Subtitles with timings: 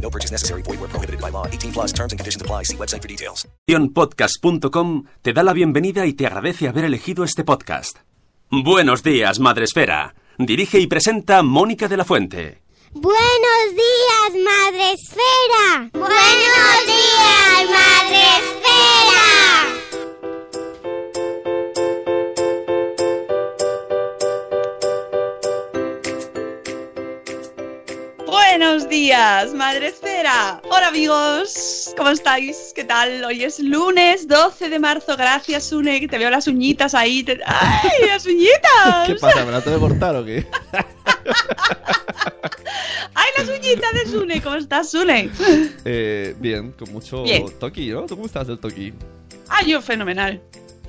[0.00, 0.62] No purchase necessary.
[0.62, 1.46] Void where prohibited by law.
[1.46, 2.64] 18 plus terms and conditions apply.
[2.64, 3.46] See website for details.
[3.94, 7.98] Podcast.com te da la bienvenida y te agradece haber elegido este podcast.
[8.50, 10.14] Buenos días, Madre Esfera.
[10.38, 12.62] Dirige y presenta Mónica de la Fuente.
[12.92, 15.90] Buenos días, Madre Esfera.
[15.92, 18.63] Buenos días, Madre Esfera.
[28.74, 30.60] Buenos días, Madre Esfera.
[30.68, 32.72] Hola amigos, ¿cómo estáis?
[32.74, 33.22] ¿Qué tal?
[33.24, 35.16] Hoy es lunes 12 de marzo.
[35.16, 37.22] Gracias, Sune, que te veo las uñitas ahí.
[37.22, 39.06] Te- ¡Ay, las uñitas!
[39.06, 39.44] ¿Qué pasa?
[39.44, 40.44] ¿Me la tengo que cortar o qué?
[43.14, 44.42] ¡Ay, las uñitas de Sune!
[44.42, 45.30] ¿Cómo estás, Sune?
[45.84, 47.46] Eh, bien, con mucho Bien.
[47.60, 48.06] toki, ¿no?
[48.06, 48.92] ¿Tú cómo estás del toki?
[49.50, 50.42] Ah, yo fenomenal.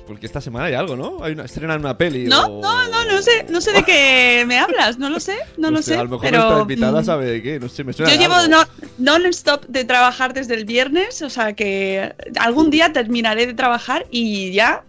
[0.06, 1.22] Porque esta semana hay algo, ¿no?
[1.24, 4.44] Hay una, estrenan una peli No, o- no, no, no sé, no sé de qué
[4.46, 5.98] me hablas, no lo sé, no, lo sé, sé.
[5.98, 8.16] A lo mejor pero, nuestra invitada mm, sabe de qué, no sé, me suena Yo
[8.16, 8.66] de llevo no-
[8.98, 14.52] non-stop de trabajar desde el viernes, o sea que algún día terminaré de trabajar y
[14.52, 14.84] ya.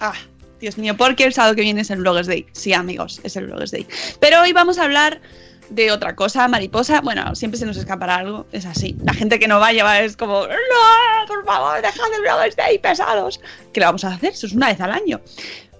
[0.00, 0.14] Ah,
[0.60, 2.46] Dios mío, porque el sábado que viene es el Bloggers Day.
[2.52, 3.86] Sí, amigos, es el Bloggers Day.
[4.20, 5.20] Pero hoy vamos a hablar
[5.70, 7.00] de otra cosa, mariposa.
[7.00, 8.96] Bueno, siempre se nos escapará algo, es así.
[9.04, 12.78] La gente que no vaya va es como, no, por favor, dejad el Bloggers Day,
[12.78, 13.40] pesados.
[13.72, 14.32] ¿Qué le vamos a hacer?
[14.32, 15.20] Eso es una vez al año.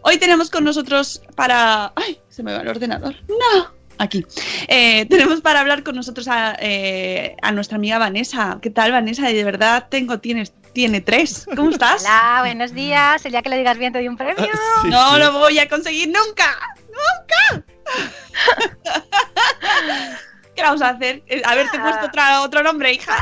[0.02, 1.92] Hoy tenemos con nosotros para.
[1.94, 2.18] ¡Ay!
[2.28, 3.14] Se me va el ordenador.
[3.28, 3.79] ¡No!
[4.00, 4.26] Aquí.
[4.68, 8.58] Eh, tenemos para hablar con nosotros a, eh, a nuestra amiga Vanessa.
[8.62, 9.28] ¿Qué tal, Vanessa?
[9.28, 11.46] De verdad, tengo, tienes, tiene tres.
[11.54, 12.02] ¿Cómo estás?
[12.04, 13.22] Hola, buenos días.
[13.26, 14.48] El día que lo digas bien te doy un premio.
[14.82, 15.20] Sí, no sí.
[15.20, 16.46] lo voy a conseguir nunca.
[16.88, 17.66] ¡Nunca!
[20.56, 21.22] ¿Qué vamos a hacer?
[21.26, 23.14] Eh, Haberte puesto otra, otro nombre, hija.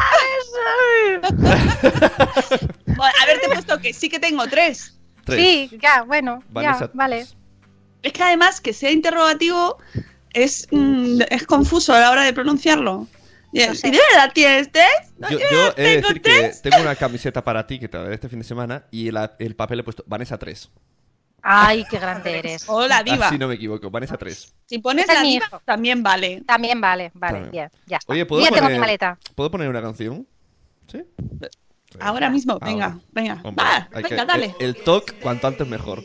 [1.21, 1.43] Bueno,
[3.23, 4.97] haberte puesto que sí que tengo tres.
[5.25, 5.41] Tres.
[5.41, 7.27] Sí, ya, bueno, Vanessa, ya, vale.
[8.03, 9.79] Es que además que sea interrogativo
[10.33, 13.07] es, mm, es confuso a la hora de pronunciarlo.
[13.53, 13.89] Y, Lo sé.
[13.89, 14.87] ¿y de verdad tienes tres?
[15.19, 16.61] ¿No Yo, tienes- yo he de tengo decir tres?
[16.61, 19.09] que tengo una camiseta para ti que te la daré este fin de semana y
[19.09, 20.71] el, el papel he puesto Vanessa 3.
[21.41, 22.65] Ay, qué grande eres.
[22.69, 23.29] Hola, diva.
[23.29, 24.53] Así no me equivoco, Vanessa 3.
[24.67, 25.63] Si pones Ese es la diva, hijo.
[25.65, 26.43] también vale.
[26.47, 27.51] También vale, vale, También.
[27.53, 28.13] bien, ya está.
[28.13, 29.19] Oye, ¿puedo ya tengo poner, mi maleta.
[29.35, 30.27] ¿puedo poner una canción?
[30.91, 31.03] ¿Sí?
[32.01, 32.99] Ahora mismo, venga, Ahora.
[33.13, 33.41] venga.
[33.45, 34.55] Hombre, Va, venga, que- dale.
[34.59, 36.03] El, el talk, cuanto antes mejor.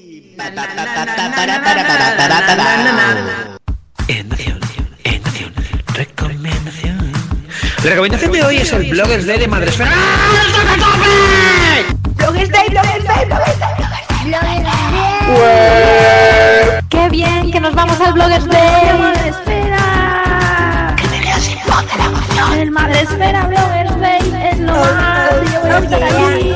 [7.83, 9.91] La recomendación de hoy es el Bloggers Day de Madresfera.
[16.89, 17.51] ¡Qué bien!
[17.51, 18.59] ¡Que nos vamos al Bloggers Day!
[19.27, 20.95] espera!
[20.95, 22.59] ¡Que me leas el blog de la emoción!
[22.59, 25.31] ¡El Madre Espera Bloggers Day es lo más!
[25.51, 26.53] ¡Yo voy a estar allí!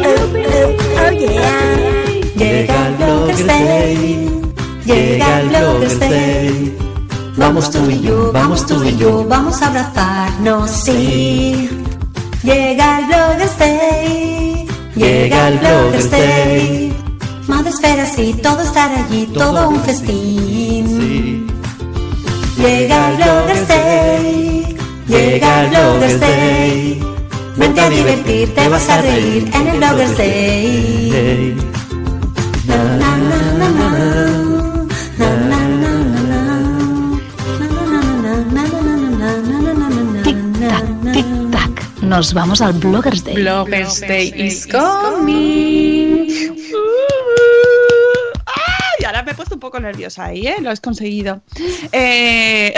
[2.38, 4.41] Llega el Bloggers Day,
[4.85, 6.86] llega el Bloggers Day.
[7.37, 11.69] Vamos tú y yo, vamos tú y yo, vamos a abrazarnos, sí.
[12.41, 16.93] Llega el Bloggers Day, llega el Bloggers Day.
[17.47, 21.47] Madre esfera, sí, todo estar allí, todo un festín.
[22.57, 27.03] Llega el Bloggers Day, llega el Bloggers Day.
[27.55, 31.57] Vente a divertir, te vas a reír en el Bloggers Day.
[42.17, 43.35] nos vamos al Bloggers Day.
[43.35, 46.28] Bloggers Day is coming.
[48.47, 50.55] Ay, ahora me he puesto un poco nerviosa ahí, ¿eh?
[50.59, 51.43] Lo has conseguido.
[51.91, 52.73] Eh,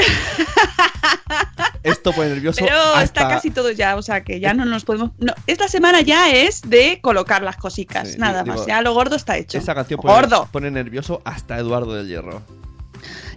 [1.83, 2.65] Esto fue nervioso.
[2.65, 4.55] Pero está casi todo ya, o sea que ya eh.
[4.55, 5.11] no nos podemos.
[5.19, 8.65] No, esta semana ya es de colocar las cositas, nada más.
[8.65, 9.57] Ya lo gordo está hecho.
[9.57, 10.49] Esa canción gordo.
[10.51, 12.41] pone nervioso hasta Eduardo del Hierro.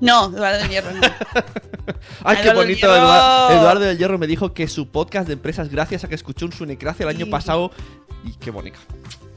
[0.01, 1.01] No, Eduardo del Hierro no.
[2.37, 2.87] Qué del bonito.
[2.87, 2.97] Hierro.
[2.97, 6.47] Eduardo, Eduardo del Hierro me dijo que su podcast de empresas, gracias a que escuchó
[6.47, 7.71] un Sunecracia el año pasado.
[8.25, 8.79] Y qué bonito.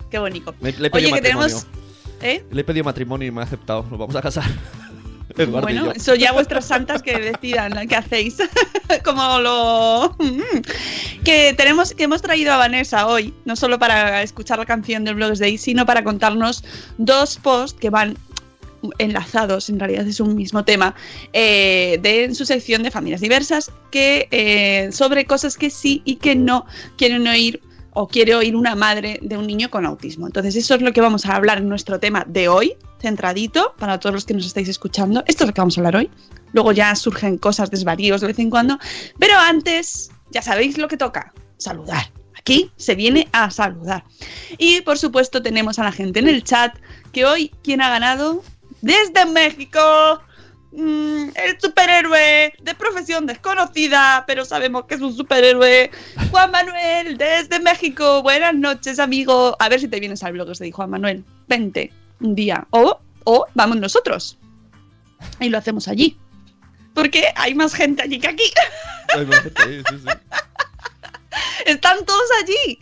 [0.09, 0.53] Qué bonito.
[0.61, 1.67] Le, Oye, que tenemos.
[2.21, 2.45] ¿Eh?
[2.51, 3.83] Le he pedido matrimonio y me ha aceptado.
[3.89, 4.45] Nos vamos a casar.
[5.37, 8.37] Eduardo Bueno, eso ya vuestras santas que decidan qué hacéis.
[9.03, 10.15] Como lo.
[11.23, 15.15] que tenemos, que hemos traído a Vanessa hoy, no solo para escuchar la canción del
[15.15, 16.63] Blogs Day, sino para contarnos
[16.97, 18.17] dos posts que van
[18.97, 20.95] enlazados, en realidad es un mismo tema,
[21.33, 26.35] eh, de su sección de familias diversas, que eh, sobre cosas que sí y que
[26.35, 26.65] no
[26.97, 27.61] quieren oír
[27.95, 30.27] o quiere oír una madre de un niño con autismo.
[30.27, 33.99] Entonces, eso es lo que vamos a hablar en nuestro tema de hoy, centradito, para
[33.99, 35.23] todos los que nos estáis escuchando.
[35.27, 36.09] Esto es lo que vamos a hablar hoy.
[36.51, 38.77] Luego ya surgen cosas, desvaríos de vez en cuando.
[39.17, 42.11] Pero antes, ya sabéis lo que toca, saludar.
[42.37, 44.03] Aquí se viene a saludar.
[44.57, 46.75] Y por supuesto tenemos a la gente en el chat,
[47.13, 48.43] que hoy, ¿quién ha ganado?
[48.85, 49.79] Desde México,
[50.71, 55.89] mm, el superhéroe de profesión desconocida, pero sabemos que es un superhéroe.
[56.29, 58.21] Juan Manuel, desde México.
[58.21, 59.57] Buenas noches, amigo.
[59.57, 61.23] A ver si te vienes al blog, de Juan Manuel.
[61.47, 62.67] Vente un día.
[62.69, 64.37] O, o vamos nosotros.
[65.39, 66.19] Y lo hacemos allí.
[66.93, 68.51] Porque hay más gente allí que aquí.
[69.15, 70.09] Ay, me acepta, sí, sí, sí.
[71.65, 72.77] Están todos allí.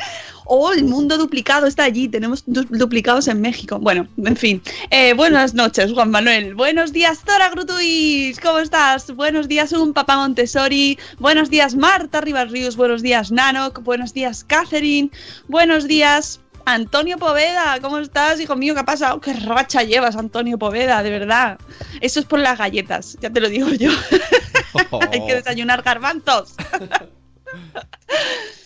[0.46, 2.08] Oh, el mundo duplicado está allí.
[2.10, 3.80] Tenemos du- duplicados en México.
[3.80, 4.62] Bueno, en fin.
[4.90, 6.56] Eh, buenas noches, Juan Manuel.
[6.56, 8.40] Buenos días, Zora Grutuis.
[8.40, 9.12] ¿Cómo estás?
[9.16, 10.98] Buenos días, un papá Montessori.
[11.20, 12.76] Buenos días, Marta Rivas Ríos.
[12.76, 13.80] Buenos días, Nanok.
[13.84, 15.10] Buenos días, Catherine.
[15.48, 17.80] Buenos días, Antonio Poveda.
[17.82, 18.74] ¿Cómo estás, hijo mío?
[18.74, 19.22] ¿Qué ha pasado?
[19.22, 21.04] ¿Qué racha llevas, Antonio Poveda?
[21.04, 21.58] De verdad.
[22.02, 23.18] Eso es por las galletas.
[23.22, 23.92] Ya te lo digo yo.
[25.12, 26.56] Hay que desayunar garbanzos.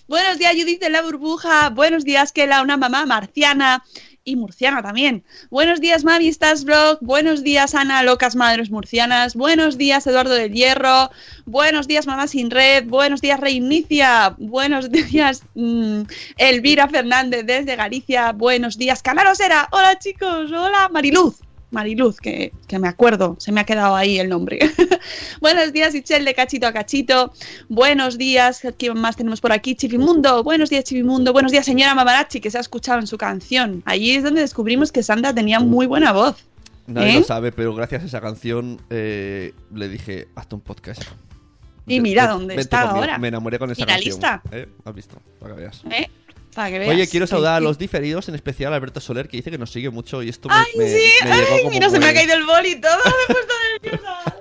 [0.07, 1.69] Buenos días, Judith de la burbuja.
[1.69, 3.83] Buenos días, Kela, una mamá marciana
[4.23, 5.25] y murciana también.
[5.49, 6.99] Buenos días, Mami, estás blog.
[7.01, 9.35] Buenos días, Ana, locas madres murcianas.
[9.35, 11.09] Buenos días, Eduardo del Hierro.
[11.45, 12.85] Buenos días, Mamá sin red.
[12.87, 14.33] Buenos días, Reinicia.
[14.37, 16.03] Buenos días, mm,
[16.37, 18.31] Elvira Fernández desde Galicia.
[18.31, 19.67] Buenos días, Canalosera.
[19.73, 20.49] Hola, chicos.
[20.53, 21.41] Hola, Mariluz.
[21.71, 24.59] Mariluz, que, que me acuerdo, se me ha quedado ahí el nombre.
[25.41, 27.33] Buenos días, Ichel de Cachito a Cachito.
[27.69, 29.75] Buenos días, ¿quién más tenemos por aquí?
[29.75, 30.43] Chifimundo.
[30.43, 31.33] Buenos días, Chifimundo.
[31.33, 33.83] Buenos días, señora Mamarachi, que se ha escuchado en su canción.
[33.85, 36.35] Allí es donde descubrimos que Sandra tenía muy buena voz.
[36.87, 37.19] Nadie ¿Eh?
[37.19, 41.01] lo sabe, pero gracias a esa canción eh, le dije, hazte un podcast.
[41.85, 42.99] Y mira dónde vente está conmigo.
[42.99, 43.17] ahora.
[43.17, 44.19] Me enamoré con esa canción.
[44.51, 44.67] ¿Eh?
[44.85, 45.21] ¿Has visto?
[45.39, 45.81] Para que veas.
[45.89, 46.09] ¿Eh?
[46.53, 46.91] Para que veas.
[46.93, 49.71] Oye, quiero saludar a los diferidos, en especial a Alberto Soler, que dice que nos
[49.71, 51.09] sigue mucho y esto me, ¡Ay, me- sí!
[51.23, 52.91] me ¡Ay, mira, se me ha caído el boli y todo!
[53.05, 54.36] Me he puesto nerviosa.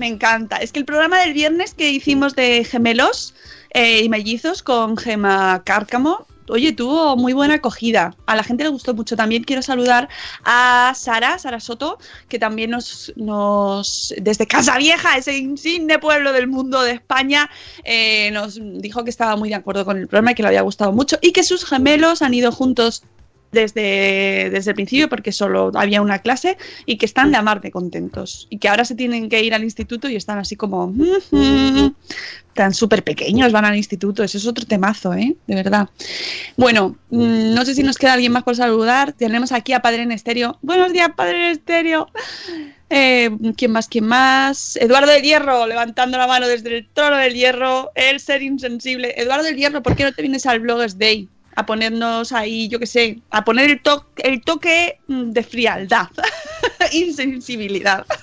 [0.00, 0.56] Me encanta.
[0.56, 3.34] Es que el programa del viernes que hicimos de gemelos
[3.74, 8.16] eh, y mellizos con Gema Cárcamo, oye, tuvo muy buena acogida.
[8.24, 9.14] A la gente le gustó mucho.
[9.14, 10.08] También quiero saludar
[10.42, 11.98] a Sara, Sara Soto,
[12.30, 17.50] que también nos, nos desde Casa Vieja, ese insigne pueblo del mundo de España,
[17.84, 20.62] eh, nos dijo que estaba muy de acuerdo con el programa y que le había
[20.62, 23.02] gustado mucho y que sus gemelos han ido juntos
[23.52, 27.70] desde, desde el principio porque solo había una clase y que están de amar de
[27.70, 30.92] contentos y que ahora se tienen que ir al instituto y están así como
[32.54, 35.36] tan súper pequeños van al instituto ese es otro temazo ¿eh?
[35.46, 35.88] de verdad
[36.56, 40.02] bueno mm, no sé si nos queda alguien más por saludar tenemos aquí a Padre
[40.02, 42.08] en Estéreo buenos días Padre en Estéreo
[42.92, 43.86] eh, ¿Quién más?
[43.86, 44.76] ¿Quién más?
[44.76, 49.14] Eduardo del Hierro, levantando la mano desde el trono del hierro, el ser insensible.
[49.16, 51.28] Eduardo del Hierro, ¿por qué no te vienes al Bloggers Day?
[51.56, 56.06] A ponernos ahí, yo qué sé, a poner el, to- el toque mm, de frialdad,
[56.92, 58.06] insensibilidad.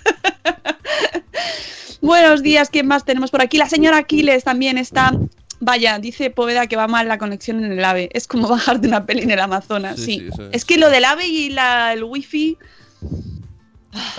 [2.01, 3.57] Buenos días, ¿quién más tenemos por aquí?
[3.57, 5.11] La señora Aquiles también está.
[5.59, 8.09] Vaya, dice Poveda que va mal la conexión en el AVE.
[8.13, 10.19] Es como bajar de una peli en el Amazonas, Sí, sí.
[10.19, 10.49] sí, eso es.
[10.53, 12.57] Es que lo del AVE y la, el wifi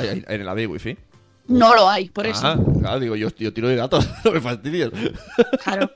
[0.01, 0.97] en el AVE wifi.
[1.47, 2.47] no lo hay, por eso.
[2.47, 4.91] Ah, claro, digo, yo, yo tiro de datos, no me fastidies.
[5.63, 5.91] Claro.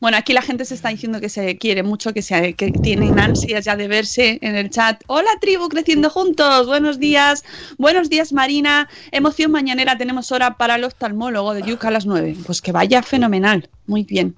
[0.00, 3.18] Bueno, aquí la gente se está diciendo que se quiere mucho, que, se, que tienen
[3.18, 5.02] ansias ya de verse en el chat.
[5.08, 6.66] Hola tribu, creciendo juntos.
[6.66, 7.44] Buenos días.
[7.78, 8.88] Buenos días Marina.
[9.10, 9.98] Emoción mañanera.
[9.98, 12.36] Tenemos hora para el oftalmólogo de Yuca a las 9.
[12.46, 13.68] Pues que vaya fenomenal.
[13.86, 14.36] Muy bien.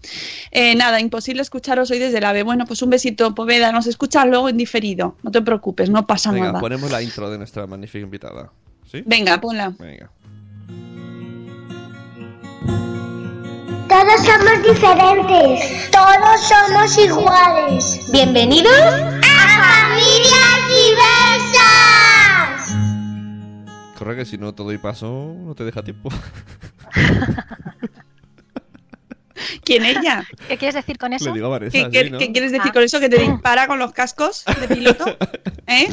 [0.50, 2.42] Eh, nada, imposible escucharos hoy desde el AVE.
[2.42, 3.70] Bueno, pues un besito, Poveda.
[3.70, 5.16] Nos escuchas luego en diferido.
[5.22, 6.60] No te preocupes, no pasa Venga, nada.
[6.60, 8.50] ponemos la intro de nuestra magnífica invitada.
[8.90, 9.02] ¿Sí?
[9.04, 9.74] Venga, ponla.
[9.78, 10.10] Venga.
[13.90, 15.90] Todos somos diferentes.
[15.90, 18.00] Todos somos iguales.
[18.12, 20.58] Bienvenidos a Familias
[21.50, 22.76] diversas.
[23.98, 26.08] Corre que si no todo y paso no te deja tiempo.
[29.64, 30.24] ¿Quién ella?
[30.48, 31.24] ¿Qué quieres decir con eso?
[31.26, 32.18] Le digo a Vanessa, ¿Qué, sí, qué- ¿no?
[32.18, 32.74] qué quieres decir Ah.
[32.74, 33.00] con eso?
[33.00, 35.04] ¿Que te dispara con los cascos de piloto?
[35.66, 35.88] ¿Eh?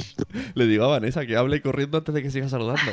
[0.54, 2.92] Le digo a Vanessa que hable corriendo antes de que siga saludando.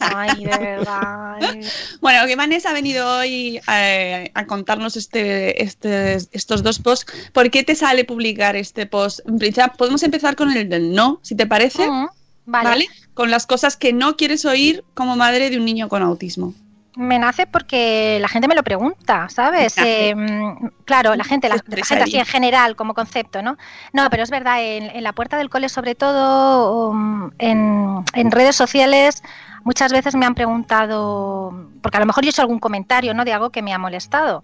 [0.00, 1.34] Ay, de verdad.
[1.40, 1.60] ay.
[2.00, 7.30] Bueno, que Vanessa ha venido hoy eh, a contarnos este, este- estos dos posts.
[7.32, 9.20] ¿Por qué te sale publicar este post?
[9.26, 11.88] En principio, podemos empezar con el del no, si te parece.
[11.88, 12.08] Mm,
[12.46, 12.86] vale.
[13.14, 16.54] Con las cosas que no quieres oír como madre de un niño con autismo.
[16.96, 19.76] Me nace porque la gente me lo pregunta, ¿sabes?
[19.78, 23.56] Eh, mm, claro, la gente, la, gente así en general como concepto, ¿no?
[23.92, 28.30] No, pero es verdad, en, en la puerta del cole sobre todo, um, en, en
[28.32, 29.22] redes sociales,
[29.68, 33.26] muchas veces me han preguntado, porque a lo mejor yo he hecho algún comentario, ¿no?
[33.26, 34.42] De algo que me ha molestado.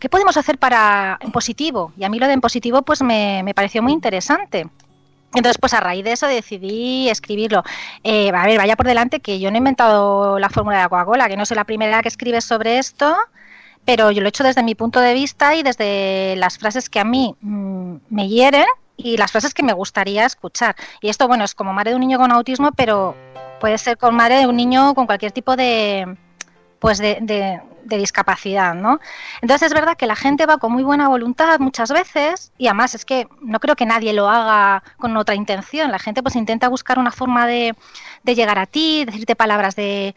[0.00, 1.92] ¿Qué podemos hacer para en positivo?
[1.96, 4.66] Y a mí lo de en positivo pues me, me pareció muy interesante.
[5.32, 7.62] Entonces, pues a raíz de eso decidí escribirlo.
[8.02, 10.88] Eh, a ver, vaya por delante que yo no he inventado la fórmula de la
[10.88, 13.16] Coca-Cola, que no soy la primera que escribe sobre esto,
[13.84, 16.98] pero yo lo he hecho desde mi punto de vista y desde las frases que
[16.98, 20.74] a mí mm, me hieren y las frases que me gustaría escuchar.
[21.00, 23.14] Y esto, bueno, es como madre de un niño con autismo, pero
[23.60, 26.16] puede ser con madre de un niño con cualquier tipo de
[26.78, 29.00] pues de, de- de discapacidad, ¿no?
[29.40, 32.94] Entonces es verdad que la gente va con muy buena voluntad muchas veces y además
[32.94, 35.90] es que no creo que nadie lo haga con otra intención.
[35.90, 37.74] La gente pues intenta buscar una forma de,
[38.24, 40.14] de llegar a ti, decirte palabras de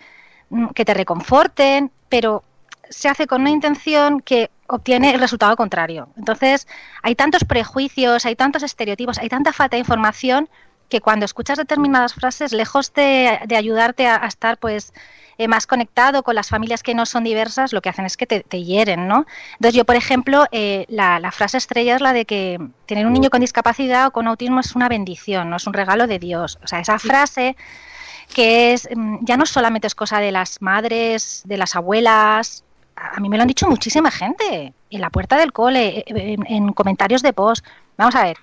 [0.49, 2.43] mm, que te reconforten, pero
[2.89, 6.09] se hace con una intención que obtiene el resultado contrario.
[6.17, 6.67] Entonces,
[7.03, 10.49] hay tantos prejuicios, hay tantos estereotipos, hay tanta falta de información
[10.91, 14.93] que cuando escuchas determinadas frases, lejos de, de ayudarte a, a estar pues
[15.37, 18.27] eh, más conectado con las familias que no son diversas, lo que hacen es que
[18.27, 19.25] te, te hieren, ¿no?
[19.53, 23.13] Entonces yo, por ejemplo, eh, la, la frase estrella es la de que tener un
[23.13, 26.59] niño con discapacidad o con autismo es una bendición, no es un regalo de Dios.
[26.63, 27.55] O sea, esa frase
[28.35, 32.63] que es mm, ya no solamente es cosa de las madres, de las abuelas,
[32.95, 36.45] a mí me lo han dicho muchísima gente en la puerta del cole, eh, en,
[36.45, 37.65] en comentarios de post.
[37.97, 38.37] Vamos a ver,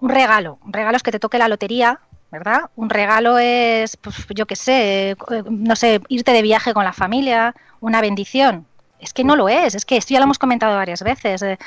[0.00, 2.00] un regalo, un regalo es que te toque la lotería,
[2.30, 2.70] ¿verdad?
[2.76, 5.16] Un regalo es, pues, yo qué sé, eh,
[5.48, 8.66] no sé, irte de viaje con la familia, una bendición.
[8.98, 11.42] Es que no lo es, es que esto ya lo hemos comentado varias veces.
[11.42, 11.58] eh.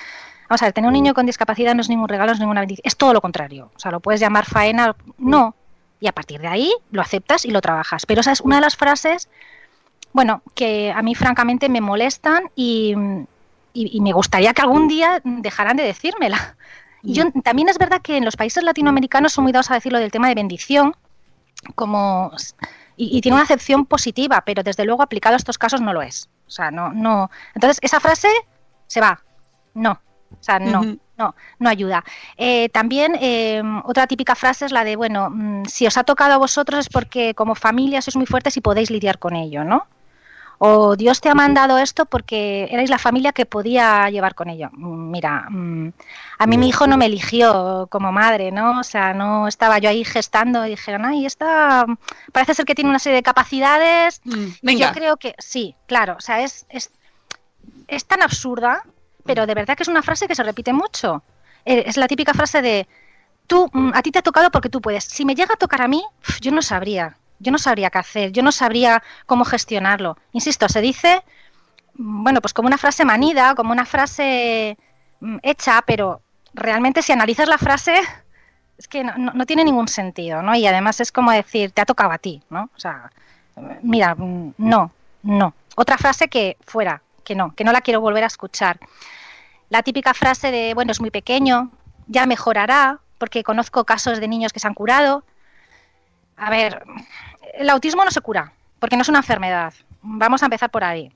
[0.50, 2.81] Vamos a ver, tener un niño con discapacidad no es ningún regalo, es ninguna bendición,
[2.86, 3.71] es todo lo contrario.
[3.75, 5.55] O sea, lo puedes llamar faena, no.
[6.00, 8.05] Y a partir de ahí lo aceptas y lo trabajas.
[8.05, 9.29] Pero esa es una de las frases,
[10.13, 12.95] bueno, que a mí francamente me molestan y,
[13.74, 16.55] y- y me gustaría que algún día dejaran de decírmela.
[17.03, 19.99] Y yo, también es verdad que en los países latinoamericanos son muy dados a decirlo
[19.99, 20.95] del tema de bendición,
[21.75, 22.31] como
[22.95, 26.01] y, y tiene una acepción positiva, pero desde luego aplicado a estos casos no lo
[26.01, 26.29] es.
[26.47, 27.31] O sea, no, no.
[27.55, 28.27] Entonces, esa frase
[28.87, 29.21] se va.
[29.73, 30.01] No.
[30.31, 30.81] O sea, no,
[31.17, 32.03] no, no ayuda.
[32.37, 36.33] Eh, también eh, otra típica frase es la de, bueno, mm, si os ha tocado
[36.33, 39.87] a vosotros es porque como familia sois muy fuertes y podéis lidiar con ello, ¿no?
[40.61, 44.69] O Dios te ha mandado esto porque erais la familia que podía llevar con ello.
[44.73, 45.93] Mm, Mira, mm,
[46.37, 48.79] a mí mi hijo no me eligió como madre, ¿no?
[48.79, 51.97] O sea, no estaba yo ahí gestando y dijeron, ay, esta mm,
[52.33, 54.21] parece ser que tiene una serie de capacidades.
[54.61, 54.87] venga.
[54.87, 56.15] Yo creo que sí, claro.
[56.17, 56.91] O sea, es, es,
[57.87, 58.83] es tan absurda,
[59.25, 61.23] pero de verdad que es una frase que se repite mucho.
[61.65, 62.87] Eh, Es la típica frase de,
[63.47, 65.05] tú, mm, a ti te ha tocado porque tú puedes.
[65.05, 66.03] Si me llega a tocar a mí,
[66.41, 67.15] yo no sabría.
[67.39, 70.17] Yo no sabría qué hacer, yo no sabría cómo gestionarlo.
[70.34, 71.24] Insisto, se dice,
[71.96, 74.77] mm, bueno, pues como una frase manida, como una frase
[75.22, 76.22] mm, hecha, pero
[76.53, 77.96] realmente si analizas la frase,
[78.77, 80.55] es que no, no- tiene ningún sentido, ¿no?
[80.55, 82.69] Y además es como decir, te ha tocado a ti, ¿no?
[82.75, 83.12] O sea,
[83.58, 84.91] eh, mira, mm, no,
[85.24, 85.53] no.
[85.75, 88.79] Otra frase que fuera, que no, que no la quiero volver a escuchar.
[89.69, 91.72] La típica frase de, bueno, es muy pequeño,
[92.08, 95.24] ya mejorará, porque conozco casos de niños que se han curado.
[96.38, 96.84] A ver,
[97.53, 99.73] el autismo no se cura, porque no es una enfermedad.
[100.01, 101.11] Vamos a empezar por ahí.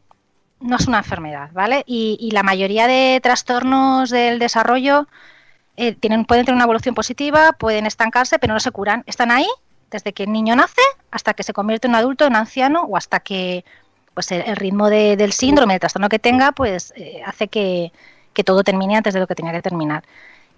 [0.59, 1.83] No es una enfermedad, ¿vale?
[1.85, 5.07] Y, la mayoría de trastornos del desarrollo
[5.75, 9.03] eh, tienen, pueden tener una evolución positiva, pueden estancarse, pero no se curan.
[9.05, 9.47] Están ahí
[9.91, 12.83] desde que el niño nace hasta que se convierte en un adulto, en un anciano,
[12.83, 13.65] o hasta que
[14.13, 17.91] pues el, el ritmo de- del síndrome, del trastorno que tenga, pues eh, hace que,
[18.33, 20.03] que todo termine antes de lo que tenía que terminar.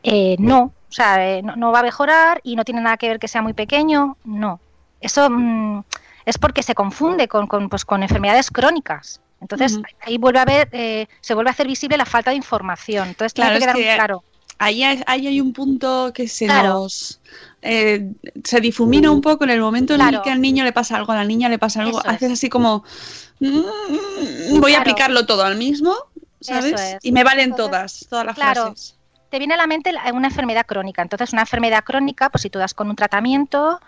[0.03, 3.07] Eh, no, o sea, eh, no, no va a mejorar y no tiene nada que
[3.07, 4.59] ver que sea muy pequeño, no.
[5.05, 5.83] Eso mm,
[6.25, 9.21] es porque se confunde con, con, pues, con enfermedades crónicas.
[9.41, 13.09] Entonces, ahí vuelve a ver, eh, se vuelve a hacer visible la falta de información.
[13.09, 14.23] Entonces, Claro, tiene que quedar muy claro.
[14.57, 16.69] ahí hay, ahí hay un punto que se Claro.
[16.69, 17.21] nos
[17.61, 18.11] eh,
[18.43, 21.11] se difumina un poco en el momento en el que al niño le pasa algo,
[21.11, 22.15] a la niña le pasa algo, Eso es.
[22.15, 22.83] haces así como
[23.39, 25.93] "Mm, voy a aplicarlo todo al mismo,
[26.39, 26.73] ¿sabes?
[26.79, 26.97] Es.
[27.03, 28.95] Y me valen Entonces, todas, todas las frases.
[29.29, 31.01] te viene a la mente una enfermedad crónica.
[31.01, 33.79] Entonces, una enfermedad crónica, pues si tú das con un tratamiento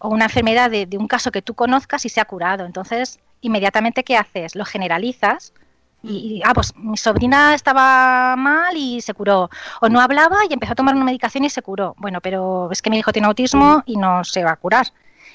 [0.00, 2.66] o una enfermedad de, de un caso que tú conozcas y se ha curado.
[2.66, 4.54] Entonces, inmediatamente, ¿qué haces?
[4.56, 5.52] Lo generalizas
[6.02, 9.50] y, y, ah, pues mi sobrina estaba mal y se curó.
[9.80, 11.94] O no hablaba y empezó a tomar una medicación y se curó.
[11.98, 14.86] Bueno, pero es que mi hijo tiene autismo y no se va a curar.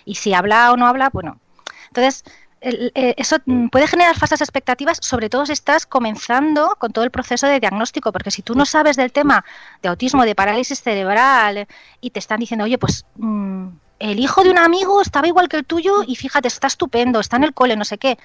[0.04, 1.40] Y si habla o no habla, bueno.
[1.88, 2.24] Entonces,
[2.62, 3.38] el- eh, eso
[3.72, 8.12] puede generar falsas expectativas, sobre todo si estás comenzando con todo el proceso de diagnóstico,
[8.12, 9.46] porque si tú no sabes del tema
[9.84, 11.68] de autismo, de parálisis cerebral,
[12.02, 13.68] y te están diciendo, oye, pues mm,
[14.00, 17.38] el hijo de un amigo estaba igual que el tuyo y fíjate, está estupendo, está
[17.38, 18.18] en el cole, no sé qué.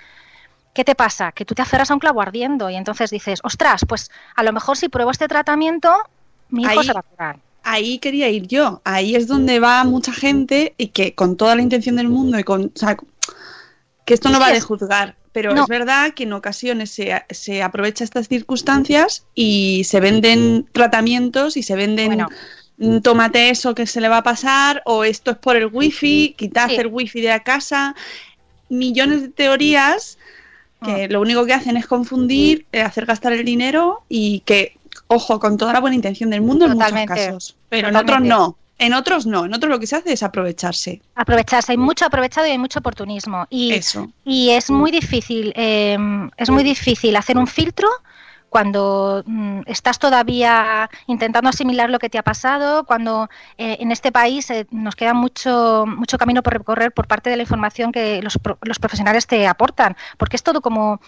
[0.74, 1.32] ¿Qué te pasa?
[1.32, 4.52] Que tú te aferras a un clavo ardiendo y entonces dices, ostras, pues a lo
[4.52, 5.92] mejor si pruebo este tratamiento,
[6.48, 7.38] mi hijo Ahí- se va a curar.
[7.62, 8.80] Ahí quería ir yo.
[8.84, 12.42] Ahí es donde va mucha gente y que con toda la intención del mundo y
[12.44, 12.72] con.
[12.74, 12.96] o sea,
[14.06, 15.62] que esto no Sí, va de juzgar, pero No.
[15.64, 21.62] es verdad que en ocasiones se, se aprovecha estas circunstancias y se venden tratamientos y
[21.62, 22.06] se venden.
[22.06, 22.28] Bueno.
[22.80, 26.34] "Mm, Tómate eso que se le va a pasar, o esto es por el wifi,
[26.36, 26.76] quitad Sí.
[26.76, 27.94] el wifi de la casa.
[28.68, 30.18] Millones de teorías
[30.84, 35.38] que lo único que hacen es confundir, eh, hacer gastar el dinero y que, ojo,
[35.38, 37.56] con toda la buena intención del mundo Totalmente, en muchos casos.
[37.68, 38.24] Pero totalmente.
[38.24, 38.56] en otros no.
[38.78, 39.44] En otros no.
[39.44, 41.02] En otros lo que se hace es aprovecharse.
[41.16, 43.46] Aprovecharse, hay mucho aprovechado y hay mucho oportunismo.
[43.50, 44.10] Y, Eso.
[44.24, 45.98] y es muy difícil, eh,
[46.38, 47.86] es muy difícil hacer un filtro
[48.50, 54.12] cuando mm, estás todavía intentando asimilar lo que te ha pasado, cuando eh, en este
[54.12, 58.20] país eh, nos queda mucho, mucho camino por recorrer por parte de la información que
[58.20, 61.00] los, los profesionales te aportan, porque es todo como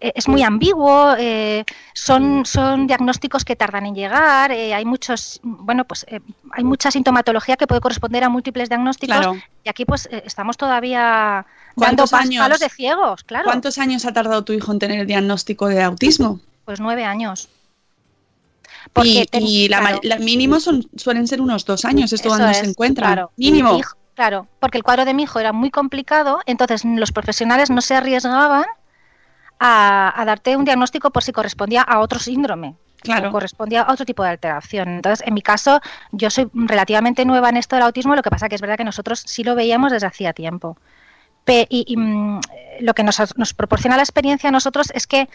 [0.00, 5.40] eh, es muy ambiguo, eh, son, son diagnósticos que tardan en llegar, eh, hay muchos,
[5.42, 6.20] bueno, pues eh,
[6.52, 9.36] hay mucha sintomatología que puede corresponder a múltiples diagnósticos Claro.
[9.64, 12.42] y aquí pues estamos todavía dando ¿Cuántos pas- años?
[12.42, 13.44] palos de ciegos, claro.
[13.44, 16.40] ¿Cuántos años ha tardado tu hijo en tener el diagnóstico de autismo?
[16.66, 17.48] Pues nueve años.
[19.02, 20.00] Y, ten- y la, claro.
[20.02, 23.06] la mínimo son, suelen ser unos dos años, esto Eso es, se encuentra.
[23.06, 23.30] claro.
[23.36, 23.78] Mínimo.
[23.78, 27.80] Hijo- claro, porque el cuadro de mi hijo era muy complicado, entonces los profesionales no
[27.80, 28.64] se arriesgaban
[29.58, 32.74] a, a darte un diagnóstico por si correspondía a otro síndrome.
[33.00, 33.30] Claro.
[33.30, 34.88] Correspondía a otro tipo de alteración.
[34.88, 35.80] Entonces, en mi caso,
[36.12, 38.84] yo soy relativamente nueva en esto del autismo, lo que pasa que es verdad que
[38.84, 40.76] nosotros sí lo veíamos desde hacía tiempo.
[41.44, 42.40] Pe- y y, mm,
[42.80, 45.28] lo que nos, nos proporciona la experiencia a nosotros es que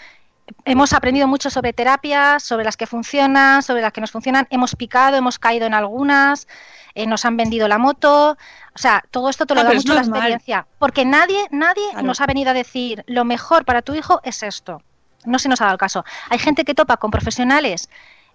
[0.66, 4.48] hemos aprendido mucho sobre terapias, sobre las que funcionan, sobre las que nos funcionan.
[4.50, 6.48] Hemos picado, hemos caído en algunas,
[6.96, 8.32] eh, nos han vendido la moto.
[8.74, 10.66] O sea, todo esto te lo Ah, da mucho la experiencia.
[10.80, 12.08] Porque nadie, nadie Claro.
[12.08, 14.82] nos ha venido a decir lo mejor para tu hijo es esto.
[15.26, 16.04] No se nos ha dado el caso.
[16.30, 17.90] Hay gente que topa con profesionales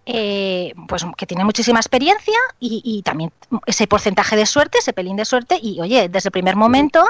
[0.09, 3.33] eh, pues que tienen muchísima experiencia y, y también
[3.67, 7.05] ese porcentaje de suerte, ese pelín de suerte, y oye, desde el primer momento,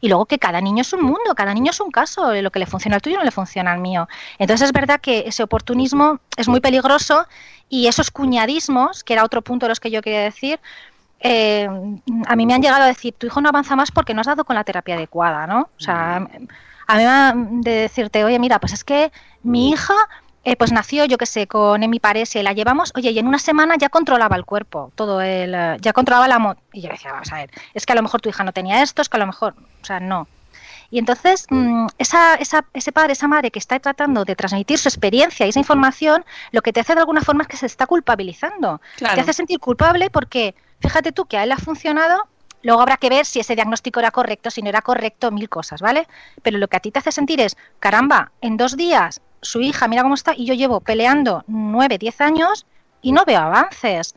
[0.00, 2.58] y luego que cada niño es un mundo, cada niño es un caso, lo que
[2.58, 4.08] le funciona al tuyo no le funciona al mío.
[4.38, 7.26] Entonces es verdad que ese oportunismo es muy peligroso
[7.68, 10.60] y esos cuñadismos, que era otro punto de los que yo quería decir,
[11.20, 11.68] eh,
[12.26, 14.26] a mí me han llegado a decir, tu hijo no avanza más porque no has
[14.26, 15.70] dado con la terapia adecuada, ¿no?
[15.78, 19.94] O sea, a mí me han de decirte, oye, mira, pues es que mi hija
[20.44, 23.38] eh, pues nació, yo qué sé, con hemiparesia y la llevamos, oye, y en una
[23.38, 26.38] semana ya controlaba el cuerpo, todo el, eh, ya controlaba la...
[26.38, 28.52] mo- Y yo decía, vamos a ver, es que a lo mejor tu hija no
[28.52, 30.26] tenía esto, es que a lo mejor, o sea, no.
[30.90, 34.88] Y entonces, mm, esa, esa, ese padre, esa madre que está tratando de transmitir su
[34.88, 37.86] experiencia y esa información, lo que te hace de alguna forma es que se está
[37.86, 38.80] culpabilizando.
[38.96, 39.14] Claro.
[39.14, 42.28] Te hace sentir culpable porque, fíjate tú, que a él ha funcionado,
[42.62, 45.80] luego habrá que ver si ese diagnóstico era correcto, si no era correcto, mil cosas,
[45.80, 46.06] ¿vale?
[46.42, 49.88] Pero lo que a ti te hace sentir es, caramba, en dos días su hija,
[49.88, 52.66] mira cómo está, y yo llevo peleando nueve, diez años
[53.02, 54.14] y no veo avances.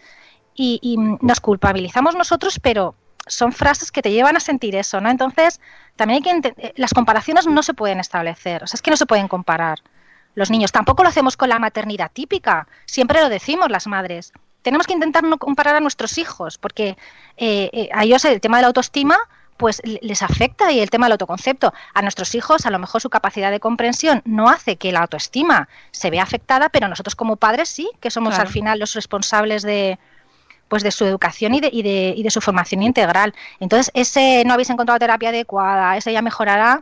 [0.57, 2.95] Y, y nos culpabilizamos nosotros, pero
[3.27, 5.09] son frases que te llevan a sentir eso, ¿no?
[5.09, 5.59] Entonces,
[5.95, 8.97] también hay que eh, las comparaciones no se pueden establecer, o sea, es que no
[8.97, 9.79] se pueden comparar.
[10.35, 14.33] Los niños tampoco lo hacemos con la maternidad típica, siempre lo decimos las madres.
[14.61, 16.97] Tenemos que intentar no comparar a nuestros hijos, porque
[17.37, 19.17] eh, eh, a ellos el tema de la autoestima
[19.57, 21.73] pues le- les afecta y el tema del autoconcepto.
[21.93, 25.69] A nuestros hijos, a lo mejor su capacidad de comprensión no hace que la autoestima
[25.91, 28.47] se vea afectada, pero nosotros como padres sí, que somos Claro.
[28.47, 29.97] al final los responsables de,
[30.67, 33.33] pues de su educación y de, y de, y de su formación integral.
[33.59, 36.81] Entonces, ese no habéis encontrado terapia adecuada, ese ya mejorará,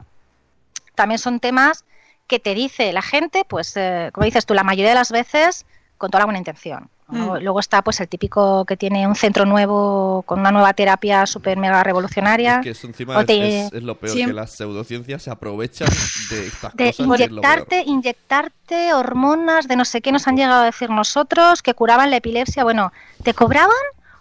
[0.95, 1.85] también son temas
[2.27, 5.65] que te dice la gente, pues, eh, como dices tú, la mayoría de las veces
[5.97, 6.89] con toda la buena intención.
[7.07, 7.37] Mm.
[7.41, 11.57] Luego está pues el típico que tiene un centro nuevo con una nueva terapia súper
[11.57, 12.55] mega revolucionaria.
[12.55, 15.89] Es que eso encima te- es- es lo peor, que las pseudociencias se aprovechan
[16.29, 16.99] de estas cosas.
[16.99, 22.09] inyectarte, inyectarte hormonas de no sé qué nos han llegado a decir nosotros que curaban
[22.09, 22.63] la epilepsia.
[22.63, 22.91] Bueno,
[23.23, 23.75] te cobraban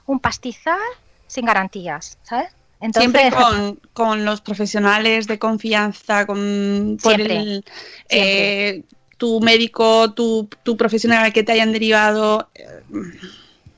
[0.06, 0.78] un pastizal
[1.26, 2.48] sin garantías, ¿sabes?
[2.80, 7.64] Entonces, Siempre con, con los profesionales de confianza, con por Siempre, el,
[8.08, 8.82] eh,
[9.22, 12.48] tu médico, tu, tu profesional al que te hayan derivado.
[12.56, 12.82] eh,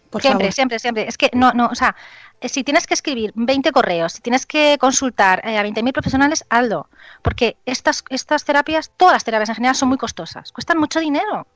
[0.09, 0.53] Por siempre, favor.
[0.55, 1.07] siempre, siempre.
[1.07, 1.95] Es que no, no, o sea,
[2.41, 6.47] eh, si tienes que escribir 20 correos, si tienes que consultar eh, a 20.000 profesionales,
[6.49, 6.89] hazlo.
[7.21, 11.47] Porque estas, estas terapias, todas las terapias en general, son muy costosas, cuestan mucho dinero.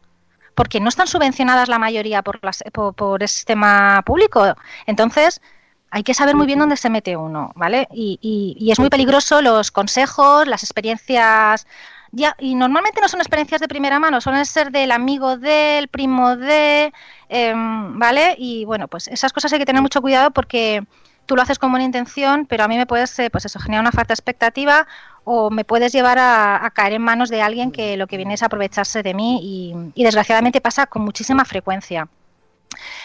[0.55, 4.55] Porque no están subvencionadas la mayoría por, las, por, por el sistema público.
[4.87, 5.41] Entonces,
[5.91, 7.89] hay que saber muy bien dónde se mete uno, ¿vale?
[7.91, 11.67] Y, y- y es muy peligroso los consejos, las experiencias.
[12.13, 16.37] Ya, y normalmente no son experiencias de primera mano, suelen ser del amigo del, primo
[16.37, 16.93] de,
[17.29, 18.35] em, ¿vale?
[18.39, 20.83] Y bueno, pues esas cosas hay que tener mucho cuidado porque
[21.27, 23.83] tú lo haces con buena intención, pero a mí me puedes, eh, pues eso, generar
[23.83, 24.87] una falta expectativa
[25.25, 28.43] o me puedes llevar a, caer en manos de alguien que lo que viene es
[28.43, 32.09] aprovecharse de mí y, y desgraciadamente pasa con muchísima frecuencia.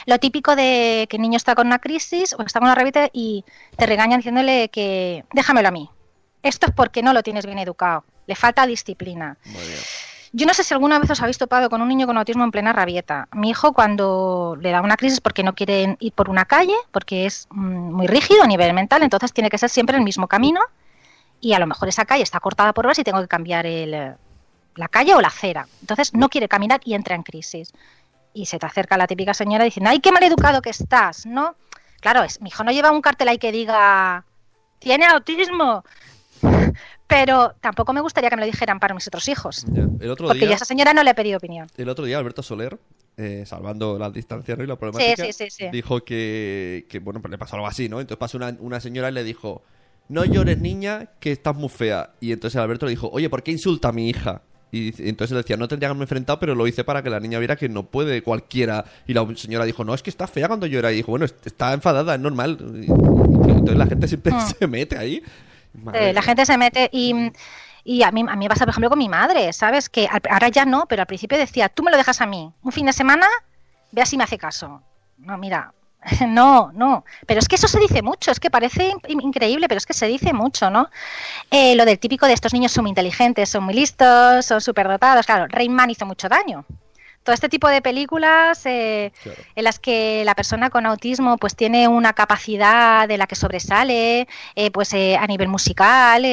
[0.06, 3.10] Lo típico de que el niño está con una crisis o está con una rabia
[3.12, 3.44] y
[3.78, 5.90] te regañan diciéndole que déjamelo a mí.
[6.44, 8.04] Esto es porque no lo tienes bien educado.
[8.28, 9.38] Le falta disciplina.
[10.34, 12.52] Yo no sé si alguna vez os habéis topado con un niño con autismo en
[12.52, 13.28] plena rabieta.
[13.34, 17.26] Mi hijo cuando le da una crisis porque no quiere ir por una calle, porque
[17.26, 20.60] es mm, muy rígido a nivel mental, entonces tiene que ser siempre el mismo camino
[21.40, 23.94] y a lo mejor esa calle está cortada por horas y tengo que cambiar el,
[23.94, 24.16] eh,
[24.76, 25.68] la calle o la acera.
[25.82, 27.72] Entonces no quiere caminar y entra en crisis.
[28.34, 31.26] Y se te acerca la típica señora diciendo, ¡ay, qué mal educado que estás!
[31.26, 31.56] ¿No?
[32.00, 34.26] Claro, es, mi hijo no lleva un cartel ahí que diga,
[34.80, 35.84] tiene autismo.
[37.16, 39.66] Pero tampoco me gustaría que me lo dijeran para mis otros hijos.
[39.72, 39.88] Ya.
[40.00, 41.68] El otro Porque día, ya esa señora no le he pedido opinión.
[41.78, 42.78] el otro día Alberto Soler,
[43.18, 44.64] eh, salvando las distancias ¿no?
[44.64, 45.66] y la problemática, sí, sí, sí.
[45.72, 48.00] dijo que, que, bueno, pues le pasó algo así, ¿no?
[48.02, 49.62] Entonces pasó una, una señora y le dijo,
[50.10, 52.12] no llores niña, que estás muy fea.
[52.20, 54.42] Y entonces Alberto le dijo, oye, ¿por qué insulta a mi hija?
[54.72, 57.38] Y entonces decía, no tendría que haberme enfrentado, pero lo hice para que la niña
[57.38, 58.86] viera que no puede cualquiera.
[59.06, 60.92] Y la señora dijo, no, es que está fea cuando llora.
[60.92, 62.58] Y dijo, bueno, está enfadada, es normal.
[62.76, 64.48] Y- y entonces la gente siempre Ah.
[64.60, 65.22] se mete ahí.
[65.94, 67.32] Eh, la gente se mete y,
[67.84, 69.90] y a, mí, a mí me pasa, por ejemplo, con mi madre, ¿sabes?
[69.90, 72.52] Que al- ahora ya no, pero al principio decía, tú me lo dejas a mí.
[72.64, 73.28] Un fin de semana,
[73.92, 74.82] vea si me hace caso.
[75.18, 75.74] No, mira,
[76.28, 77.06] no, no.
[77.28, 79.94] Pero es que eso se dice mucho, es que parece in- increíble, pero es que
[79.94, 80.90] se dice mucho, ¿no?
[81.52, 85.26] Eh, lo del típico de estos niños son muy inteligentes, son muy listos, son superdotados.
[85.26, 86.66] Claro, Rayman hizo mucho daño.
[87.24, 89.12] Todo este tipo de películas eh,
[89.56, 94.28] en las que la persona con autismo pues tiene una capacidad de la que sobresale,
[94.56, 96.26] eh, pues eh, a nivel musical,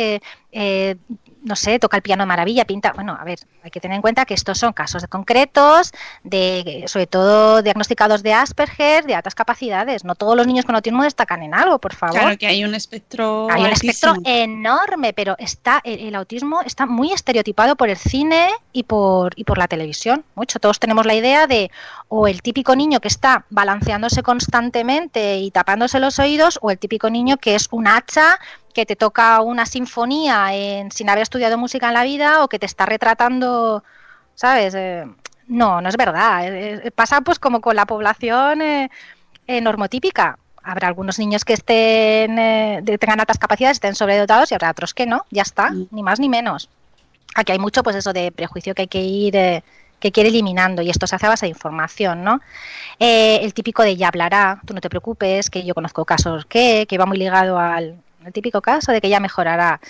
[0.52, 0.96] eh,
[1.42, 2.92] no sé, toca el piano de maravilla, pinta.
[2.92, 7.06] Bueno, a ver, hay que tener en cuenta que estos son casos concretos, de, sobre
[7.06, 10.04] todo diagnosticados de Asperger, de altas capacidades.
[10.04, 12.20] No todos los niños con autismo destacan en algo, por favor.
[12.20, 13.48] Claro que hay un espectro.
[13.50, 18.50] Hay un espectro enorme, pero está el, el autismo está muy estereotipado por el cine
[18.72, 20.24] y por y por la televisión.
[20.34, 20.58] Mucho.
[20.58, 21.70] Todos tenemos la idea de
[22.08, 27.08] o el típico niño que está balanceándose constantemente y tapándose los oídos, o el típico
[27.08, 28.38] niño que es un hacha
[28.72, 32.58] que te toca una sinfonía en- sin haber estudiado música en la vida o que
[32.58, 33.82] te está retratando,
[34.34, 34.74] ¿sabes?
[34.74, 35.04] Eh,
[35.48, 36.46] no, no es verdad.
[36.46, 38.88] Eh, eh, pasa pues como con la población eh,
[39.60, 40.38] normotípica.
[40.62, 45.06] Habrá algunos niños que estén de- tengan altas capacidades, estén sobredotados y habrá otros que
[45.06, 45.24] no.
[45.30, 46.68] Ya está, ni más ni menos.
[47.34, 49.62] Aquí hay mucho pues eso de prejuicio que hay que ir
[50.00, 52.40] que ir eliminando y esto se hace a base de información, ¿no?
[52.98, 56.86] Eh, el típico de ya hablará, tú no te preocupes, que yo conozco casos que,
[56.88, 59.80] que va muy ligado al, al típico caso de que ya mejorará.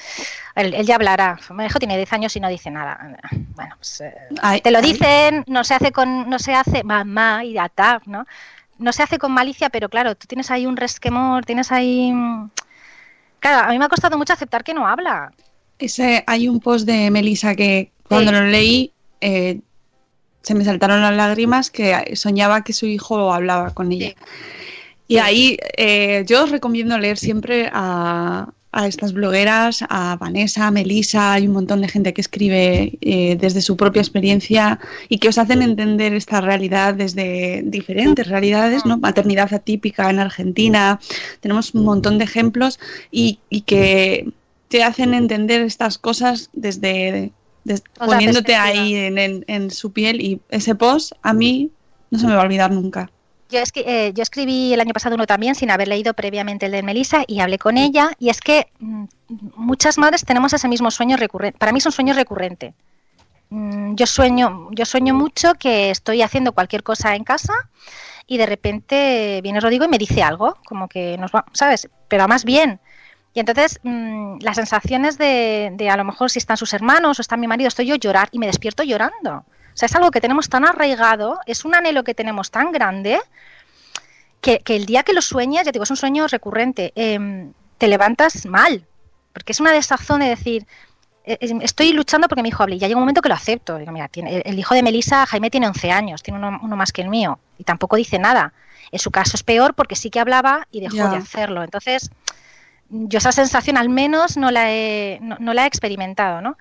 [0.54, 1.38] El, el ya hablará.
[1.54, 3.16] Mi hijo tiene 10 años y no dice nada.
[3.54, 4.92] Bueno, pues, eh, Ay, te lo ay.
[4.92, 8.26] dicen, no se hace con, no se hace mamá y está, ¿no?
[8.78, 12.12] No se hace con malicia, pero claro, tú tienes ahí un resquemor, tienes ahí.
[12.12, 12.50] mm,
[13.40, 15.32] Claro, a mí me ha costado mucho aceptar que no habla.
[15.78, 18.36] Ese, hay un post de Melissa que cuando Sí.
[18.36, 19.60] lo leí eh,
[20.42, 24.14] se me saltaron las lágrimas que soñaba que su hijo hablaba con ella.
[25.10, 30.70] Y ahí eh, yo os recomiendo leer siempre a, a estas blogueras, a Vanessa, a
[30.70, 35.28] Melissa, hay un montón de gente que escribe eh, desde su propia experiencia y que
[35.28, 38.98] os hacen entender esta realidad desde diferentes realidades, ¿no?
[38.98, 41.00] Maternidad atípica en Argentina,
[41.40, 42.78] tenemos un montón de ejemplos
[43.10, 44.28] y, y que
[44.68, 47.32] te hacen entender estas cosas desde,
[48.12, 51.70] poniéndote ahí en, en- en su piel y ese post a mí
[52.12, 53.10] no se me va a olvidar nunca.
[53.50, 56.66] Yo, es que, eh, yo escribí el año pasado uno también sin haber leído previamente
[56.66, 59.04] el de Melissa y hablé con ella y es que mm,
[59.56, 61.58] muchas madres tenemos ese mismo sueño recurrente.
[61.58, 62.74] Para mí es un sueño recurrente.
[63.50, 67.54] Mm, Yo sueño, yo sueño mucho que estoy haciendo cualquier cosa en casa
[68.26, 71.88] y de repente viene Rodrigo y me dice algo, como que nos va, ¿sabes?
[72.08, 72.80] Pero más bien.
[73.34, 77.22] Y entonces mm, las sensaciones de, de a lo mejor si están sus hermanos o
[77.22, 79.44] está mi marido, estoy yo llorar y me despierto llorando.
[79.80, 83.18] O sea, es algo que tenemos tan arraigado, es un anhelo que tenemos tan grande
[84.42, 87.54] que, que el día que lo sueñas, ya te digo, es un sueño recurrente, em,
[87.78, 88.84] te levantas mal,
[89.32, 90.66] porque es una desazón de decir,
[91.24, 93.78] eh, estoy luchando porque mi hijo hable y ya llega un momento que lo acepto.
[93.78, 96.92] Digo, mira, tiene, el, hijo de Melissa, Jaime, tiene 11 años, tiene uno, uno más
[96.92, 98.52] que el mío y tampoco dice nada.
[98.92, 101.62] En su caso es peor porque sí que hablaba y dejó de hacerlo.
[101.62, 102.10] Entonces,
[102.90, 106.58] yo esa sensación al menos no la he, no, no la he experimentado, ¿no?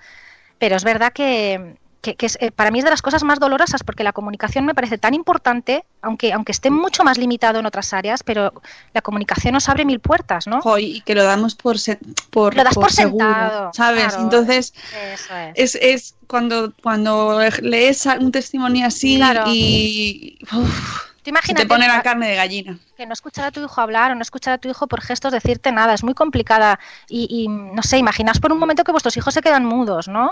[0.58, 3.40] Pero es verdad que, que- que es, eh, para mí es de las cosas más
[3.40, 7.66] dolorosas porque la comunicación me parece tan importante, aunque, aunque esté mucho más limitado en
[7.66, 8.54] otras áreas, pero
[8.94, 10.62] la comunicación nos abre mil puertas, ¿no?
[10.62, 14.08] Jo, y que lo damos por, se- por, Lo das por seguro, sentado, ¿sabes?
[14.08, 14.24] claro.
[14.24, 14.74] Entonces,
[15.14, 15.76] Eso es.
[15.76, 19.44] es, es cuando, cuando lees un testimonio así Claro.
[19.48, 22.80] y uf, te pone la carne de gallina.
[22.96, 25.32] que no escuchar a tu hijo hablar o no escuchar a tu hijo por gestos
[25.34, 26.80] decirte nada, es muy complicada.
[27.08, 30.32] Y, y, no sé, imaginaos por un momento que vuestros hijos se quedan mudos, ¿no?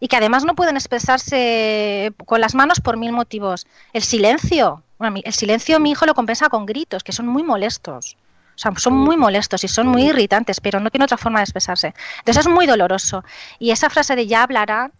[0.00, 3.66] Y que además no pueden expresarse con las manos por mil motivos.
[3.92, 8.16] El silencio, bueno, el silencio mi hijo lo compensa con gritos, que son muy molestos.
[8.54, 11.44] O sea, son muy molestos y son muy irritantes, pero no tiene otra forma de
[11.44, 11.94] expresarse.
[12.18, 13.22] Entonces es muy doloroso.
[13.58, 14.90] Y esa frase de ya hablará,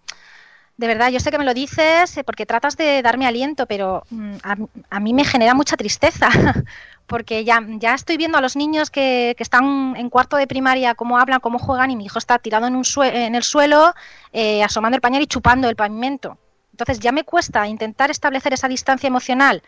[0.76, 4.04] de verdad, yo sé que me lo dices eh, porque tratas de darme aliento, pero
[4.10, 4.56] mm, a,
[4.90, 6.28] a mí me genera mucha tristeza,
[7.06, 10.94] porque ya, ya estoy viendo a los niños que, que están en cuarto de primaria,
[10.94, 13.94] cómo hablan, cómo juegan, y mi hijo está tirado en, un en el suelo,
[14.32, 16.38] eh, asomando el pañal y chupando el pavimento.
[16.72, 19.62] Entonces ya me cuesta intentar establecer esa distancia emocional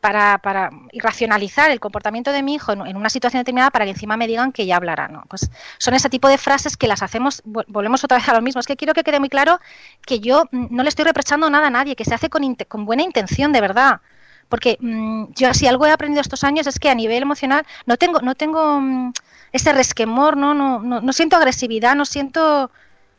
[0.00, 3.90] para, para y racionalizar el comportamiento de mi hijo en, una situación determinada para que
[3.90, 5.08] encima me digan que ya hablará.
[5.08, 5.24] ¿no?
[5.28, 8.42] Pues son ese tipo de frases que las hacemos, vol- volvemos otra vez a lo
[8.42, 8.60] mismo.
[8.60, 9.58] Es que quiero que quede muy claro
[10.06, 12.84] que yo mm, no le estoy reprochando nada a nadie, que se hace con, con
[12.84, 14.00] buena intención, de verdad.
[14.48, 17.96] Porque mm, yo si algo he aprendido estos años es que a nivel emocional no
[17.96, 19.12] tengo, no tengo mm,
[19.52, 20.54] ese resquemor, ¿no?
[20.54, 22.70] No, no, no siento agresividad, no siento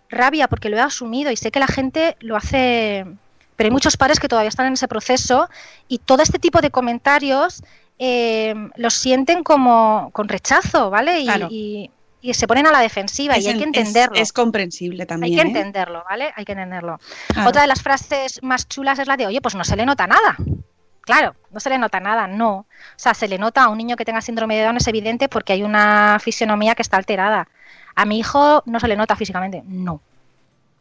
[0.09, 3.05] rabia porque lo he asumido y sé que la gente lo hace
[3.55, 5.49] pero hay muchos padres que todavía están en ese proceso
[5.89, 7.61] y todo este tipo de comentarios
[7.99, 11.19] eh, los sienten como con rechazo, ¿vale?
[11.19, 11.47] Y, Claro.
[11.51, 14.15] y- y se ponen a la defensiva Es y hay que es- entenderlo.
[14.17, 15.35] Es, comprensible hay también.
[15.35, 15.47] que ¿eh?
[15.47, 16.31] entenderlo, ¿vale?
[16.37, 16.99] Hay que entenderlo.
[17.33, 17.49] Claro.
[17.49, 20.07] Otra de las frases más chulas es la de, oye, pues no se le nota
[20.07, 20.37] nada.
[21.09, 22.51] Claro, no se le nota nada, no.
[22.57, 25.27] O sea, se le nota a un niño que tenga síndrome de Down es evidente
[25.27, 27.47] porque hay una fisionomía que está alterada.
[27.95, 30.01] A mi hijo no se le nota físicamente, no.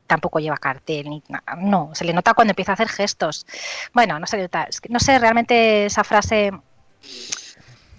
[0.06, 1.92] Tampoco lleva cartel, ni nada, no.
[1.94, 3.46] Se le nota cuando empieza a hacer gestos.
[3.94, 4.64] Bueno, no se le nota.
[4.64, 6.52] Es que no sé, realmente esa frase.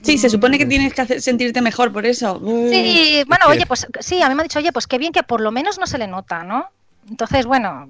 [0.03, 2.39] Sí, se supone que tienes que hacer- sentirte mejor por eso.
[2.69, 5.11] Sí, bueno, que- oye, pues sí, a mí me ha dicho, oye, pues qué bien
[5.13, 6.69] que por lo menos no se le nota, ¿no?
[7.09, 7.89] Entonces, bueno,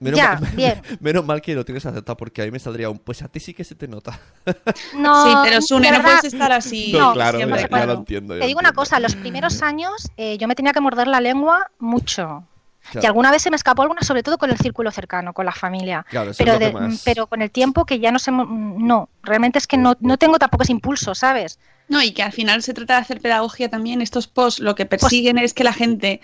[0.00, 0.82] Menos, ya, mal, bien.
[1.00, 2.98] menos mal que lo tienes aceptado porque a mí me saldría un.
[2.98, 4.18] Pues a ti sí que se te nota.
[4.96, 6.92] No, Sí, pero Sune, no puedes estar así.
[6.92, 8.34] No, No, claro, siempre, ya, lo entiendo.
[8.34, 11.06] ya Te lo digo una cosa, los primeros años eh, yo me tenía que morder
[11.08, 12.44] la lengua mucho.
[12.90, 13.02] Claro.
[13.02, 15.52] Y alguna vez se me escapó alguna, sobre todo con el círculo cercano, con la
[15.52, 16.04] familia.
[16.10, 18.18] Claro, eso pero, es lo de- que más- pero con el tiempo que ya no
[18.18, 21.58] sé, no, realmente es que no, no tengo tampoco ese impulso, ¿sabes?
[21.88, 24.00] No, y que al final se trata de hacer pedagogía también.
[24.00, 26.20] Estos posts lo que persiguen es que la gente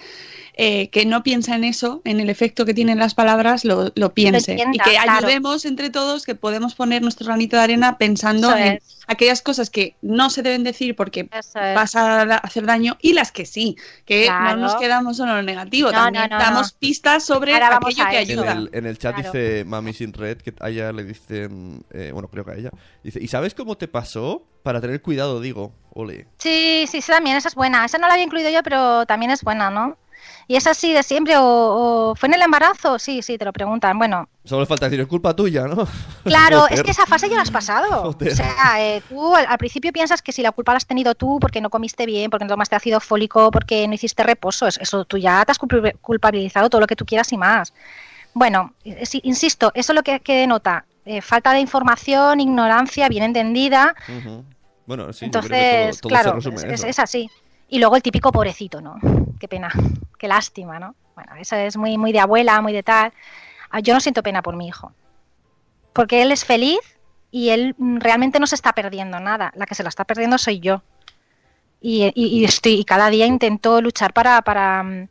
[0.54, 4.12] eh, que no piensa en eso, en el efecto que tienen las palabras, lo, lo
[4.14, 4.52] piense.
[4.52, 5.12] entienda, y que claro.
[5.26, 8.98] ayudemos entre todos, que podemos poner nuestro granito de arena pensando Eso en es.
[9.06, 11.52] aquellas cosas que no se deben decir porque es.
[11.54, 14.56] vas a da- hacer daño y las que sí, que Claro.
[14.56, 16.78] no nos quedamos solo en lo negativo, No, también no, no, damos no.
[16.78, 18.16] pistas sobre aquello que.
[18.16, 18.52] En ayuda.
[18.52, 19.32] el, en el chat Claro.
[19.32, 22.70] dice Mami Sin Red que a ella le dicen, eh, bueno, creo que a ella,
[23.04, 24.46] dice, ¿y sabes cómo te pasó?
[24.62, 26.26] Para tener cuidado, digo, ole.
[26.38, 27.84] Sí, sí, sí, también, esa es buena.
[27.84, 29.96] Esa no la había incluido yo, pero también es buena, ¿no?
[30.46, 31.42] Y es así de siempre, o,
[32.10, 32.98] o ¿fue en el embarazo?
[32.98, 33.96] Sí, sí, te lo preguntan.
[33.98, 35.86] Bueno, Solo le falta decir, es culpa tuya, ¿no?
[36.24, 38.02] Claro, es que esa fase ya la has pasado.
[38.12, 38.32] Joder.
[38.32, 41.14] O sea, eh, tú al, al principio piensas que si la culpa la has tenido
[41.14, 44.78] tú porque no comiste bien, porque no tomaste ácido fólico, porque no hiciste reposo, es-
[44.78, 47.72] eso tú ya te has culp- culpabilizado todo lo que tú quieras y más.
[48.34, 48.74] Bueno,
[49.22, 53.94] insisto, eso lo que, que denota eh, falta de información, ignorancia bien entendida.
[54.86, 57.28] Bueno, sí, Entonces, todo, todo claro, es, es- así.
[57.68, 58.96] Y luego el típico pobrecito, ¿no?
[59.38, 59.70] Qué pena,
[60.18, 60.94] qué lástima, ¿no?
[61.14, 63.12] Bueno, eso es muy, muy de abuela, muy de tal.
[63.70, 64.92] Ah, Yo no siento pena por mi hijo.
[65.92, 66.80] Porque él es feliz
[67.30, 69.52] y él mm, realmente no se está perdiendo nada.
[69.54, 70.82] La que se la está perdiendo soy yo.
[71.80, 75.08] Y, y- y estoy, y cada día intento luchar para, para, mm,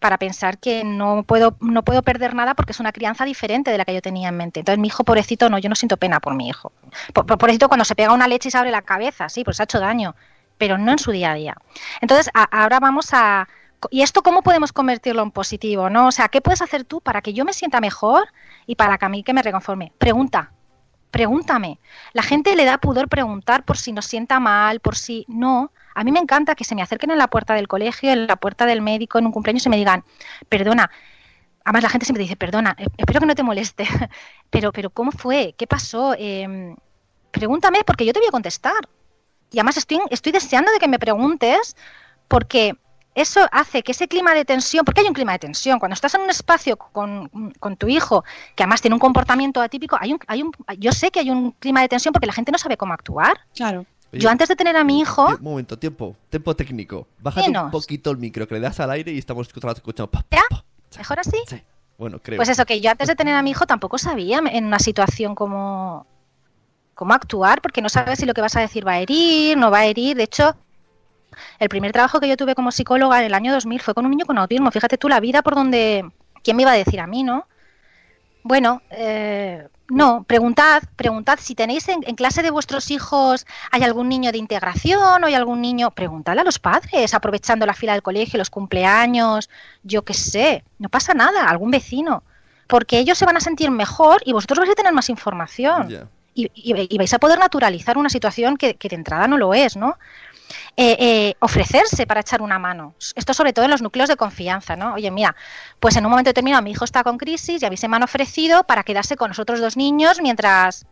[0.00, 3.78] para pensar que no puedo, no puedo perder nada porque es una crianza diferente de
[3.78, 4.60] la que yo tenía en mente.
[4.60, 6.72] Entonces, mi hijo, pobrecito, no, yo no siento pena por mi hijo.
[7.12, 9.64] Por, pobrecito, cuando se pega una leche y se abre la cabeza, sí, pues ha
[9.64, 10.16] hecho daño,
[10.56, 11.56] pero no en su día a día.
[12.00, 13.46] Entonces, ahora vamos a.
[13.90, 15.88] ¿Y esto cómo podemos convertirlo en positivo?
[15.88, 16.08] ¿no?
[16.08, 18.28] O sea, ¿qué puedes hacer tú para que yo me sienta mejor
[18.66, 19.92] y para que a mí que me reconforme?
[19.98, 20.52] Pregunta.
[21.10, 21.80] Pregúntame.
[22.12, 25.72] La gente le da pudor preguntar por si nos sienta mal, por si no.
[25.94, 28.36] A mí me encanta que se me acerquen en la puerta del colegio, en la
[28.36, 30.04] puerta del médico, en un cumpleaños y me digan,
[30.48, 30.90] perdona,
[31.64, 33.86] además la gente siempre dice, perdona, eh, espero que no te moleste,
[34.50, 35.54] pero, pero ¿cómo fue?
[35.56, 36.14] ¿Qué pasó?
[36.18, 36.76] Em,
[37.30, 38.88] pregúntame porque yo te voy a contestar.
[39.52, 41.76] Y además estoy, estoy deseando de que me preguntes
[42.28, 42.76] porque
[43.14, 46.14] eso hace que ese clima de tensión, porque hay un clima de tensión, cuando estás
[46.14, 48.24] en un espacio con, con tu hijo,
[48.54, 51.50] que además tiene un comportamiento atípico, hay un, hay un, yo sé que hay un
[51.52, 53.40] clima de tensión porque la gente no sabe cómo actuar.
[53.54, 53.84] Claro.
[54.12, 57.06] Oye, Yo antes de tener a mi hijo, Un momento, tiempo, tiempo técnico.
[57.20, 60.10] Bájate un poquito el micro, que le das al aire y estamos escuchando.
[60.10, 60.24] pa.
[60.98, 61.38] ¿Mejor así?
[61.96, 62.36] Bueno, creo.
[62.36, 65.34] Pues eso, que yo antes de tener a mi hijo tampoco sabía en una situación
[65.34, 66.06] cómo,
[66.94, 69.70] cómo actuar, porque no sabes si lo que vas a decir va a herir, no
[69.70, 70.16] va a herir.
[70.16, 70.56] De hecho,
[71.58, 74.10] el primer trabajo que yo tuve como psicóloga en el año 2000 fue con un
[74.10, 74.70] niño con autismo.
[74.70, 76.10] Fíjate tú la vida por donde...
[76.42, 77.46] ¿Quién me iba a decir a mí, no?
[78.42, 81.38] Bueno, eh, no, preguntad, preguntad.
[81.40, 85.60] Si tenéis en, clase de vuestros hijos, hay algún niño de integración o hay algún
[85.60, 89.50] niño, preguntadle a los padres, aprovechando la fila del colegio, los cumpleaños,
[89.82, 92.22] yo qué sé, no pasa nada, algún vecino,
[92.68, 96.10] porque ellos se van a sentir mejor y vosotros vais a tener más información.
[96.54, 99.76] Y, y- vais a poder naturalizar una situación que, que de entrada no lo es,
[99.76, 99.98] ¿no?
[100.76, 102.94] Eh, eh, ofrecerse para echar una mano.
[103.14, 104.94] Esto sobre todo en los núcleos de confianza, ¿no?
[104.94, 105.36] Oye, mira,
[105.78, 107.96] pues en un momento determinado mi hijo está con crisis y a mí se me
[107.96, 110.86] han ofrecido para quedarse con los otros dos niños mientras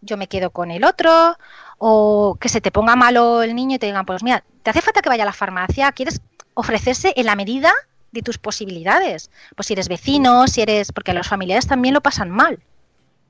[0.00, 1.36] yo me quedo con el otro
[1.78, 4.80] o que se te ponga malo el niño y te digan, pues mira, te hace
[4.82, 6.20] falta que vaya a la farmacia, quieres
[6.54, 7.72] ofrecerse en la medida
[8.12, 9.30] de tus posibilidades.
[9.56, 12.60] Pues si eres vecino, si eres, porque los familiares también lo pasan mal.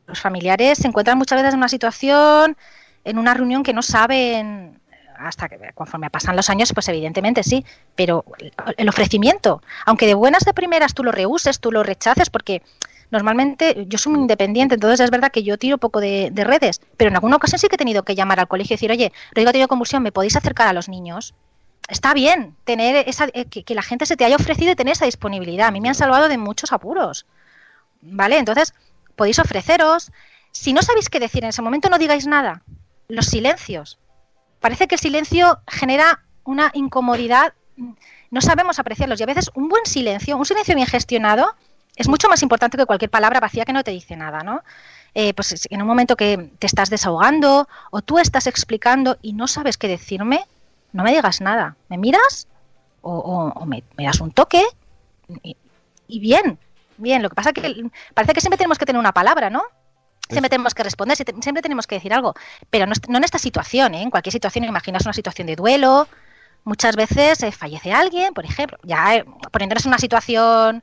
[0.07, 2.57] Los familiares se encuentran muchas veces en una situación,
[3.05, 4.81] en una reunión que no saben
[5.19, 7.65] hasta que conforme pasan los años, pues evidentemente sí,
[7.95, 8.25] pero
[8.77, 12.63] el- ofrecimiento, aunque de buenas de primeras tú lo rehuses, tú lo rechaces, porque
[13.11, 17.11] normalmente yo soy independiente, entonces es verdad que yo tiro poco de, de redes, pero
[17.11, 19.51] en alguna ocasión sí que he tenido que llamar al colegio y decir, oye, Rodrigo
[19.51, 21.33] ha tenido convulsión, ¿me podéis acercar a los niños?
[21.89, 24.93] Está bien tener esa, eh, que, que la gente se te haya ofrecido y tener
[24.93, 25.69] esa disponibilidad.
[25.69, 27.27] A mí me han salvado de muchos apuros.
[28.03, 28.39] ¿Vale?
[28.39, 28.75] Entonces,
[29.17, 30.11] podéis ofreceros.
[30.53, 32.63] Si no sabéis qué decir en ese momento, no digáis nada.
[33.09, 33.99] Los silencios.
[34.61, 37.53] Parece que el silencio genera una incomodidad.
[38.31, 39.21] No sabemos apreciarlos.
[39.21, 41.55] Y a veces un buen silencio, un silencio bien gestionado,
[41.97, 44.63] es mucho más importante que cualquier palabra vacía que no te dice nada, ¿no?
[45.15, 49.33] Eh, pues es- en un momento que te estás desahogando o tú estás explicando y
[49.33, 50.45] no sabes qué decirme,
[50.93, 51.77] no me digas nada.
[51.89, 52.49] ¿Me miras?
[53.03, 54.63] O, o- o me, das un toque
[56.09, 56.59] y bien,
[56.97, 57.23] bien.
[57.23, 59.63] Lo que pasa que el- parece que siempre tenemos que tener una palabra, ¿no?
[60.29, 62.35] Siempre tenemos que responder, siempre tenemos que decir algo,
[62.71, 64.03] pero no, en esta situación, ¿eh?
[64.03, 66.09] En cualquier situación, imaginas una situación de duelo,
[66.65, 70.83] muchas veces eh, fallece alguien, por ejemplo, ya eh, poniéndonos en una situación,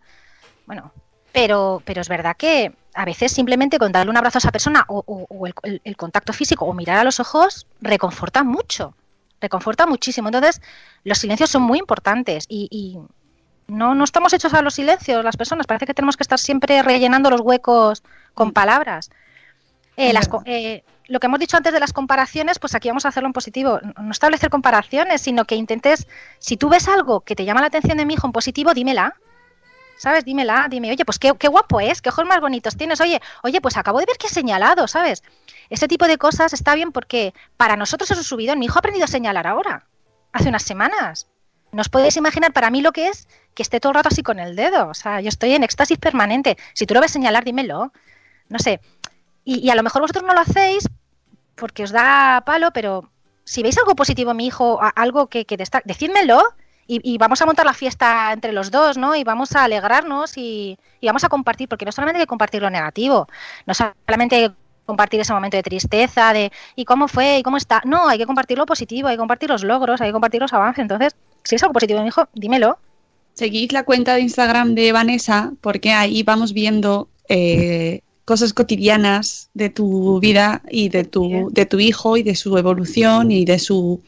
[0.68, 0.94] bueno,
[1.32, 4.86] pero, pero es verdad que a veces simplemente con darle un abrazo a esa persona
[4.88, 8.96] o, o- o el, el- el contacto físico o mirar a los ojos reconforta mucho,
[9.40, 10.28] reconforta muchísimo.
[10.28, 10.62] Entonces,
[11.04, 13.00] los silencios son muy importantes y, y
[13.68, 16.82] no, no estamos hechos a los silencios las personas, parece que tenemos que estar siempre
[16.84, 19.10] rellenando los huecos con palabras.
[19.98, 23.10] Eh, las eh, lo que hemos dicho antes de las comparaciones, pues aquí vamos a
[23.10, 23.80] hacerlo en positivo.
[24.02, 26.08] No establecer comparaciones, sino que intentes,
[26.40, 29.16] si tú ves algo que te llama la atención de mi hijo en positivo, dímela.
[29.98, 30.26] ¿Sabes?
[30.26, 33.00] Dímela, dime, oye, pues qué, qué guapo es, qué ojos más bonitos tienes.
[33.02, 35.22] Oye, oye, pues acabo de ver que has señalado, ¿sabes?
[35.70, 38.58] Ese tipo de cosas está bien porque para nosotros es un subidón.
[38.58, 39.86] Mi hijo ha aprendido a señalar ahora,
[40.32, 41.28] hace unas semanas.
[41.72, 44.24] No os podéis imaginar para mí lo que es que esté todo el rato así
[44.24, 44.88] con el dedo.
[44.88, 46.58] O sea, yo estoy en éxtasis permanente.
[46.74, 47.92] Si tú lo ves señalar, dímelo.
[48.50, 48.82] No sé.
[49.44, 50.88] Y, a lo mejor vosotros no lo hacéis
[51.56, 53.10] porque os da palo, pero
[53.44, 56.44] si veis algo positivo en mi hijo, algo que, que destaque, decídmelo
[56.88, 59.16] y, y vamos a montar la fiesta entre los dos, ¿no?
[59.16, 62.62] Y vamos a alegrarnos y, y vamos a compartir, porque no solamente hay que compartir
[62.62, 63.28] lo negativo,
[63.66, 64.56] no solamente hay que
[64.86, 67.40] compartir ese momento de tristeza, de ¿y cómo fue?
[67.40, 67.82] ¿y cómo está?
[67.86, 70.54] No, hay que compartir lo positivo, hay que compartir los logros, hay que compartir los
[70.54, 70.82] avances.
[70.82, 72.78] Entonces, si es algo positivo hijo, dímelo.
[73.34, 79.70] Seguid la cuenta de Instagram de Vanessa porque ahí vamos viendo eh, cosas cotidianas de
[79.70, 84.02] tu vida y de tu, de tu hijo y de su evolución y de su,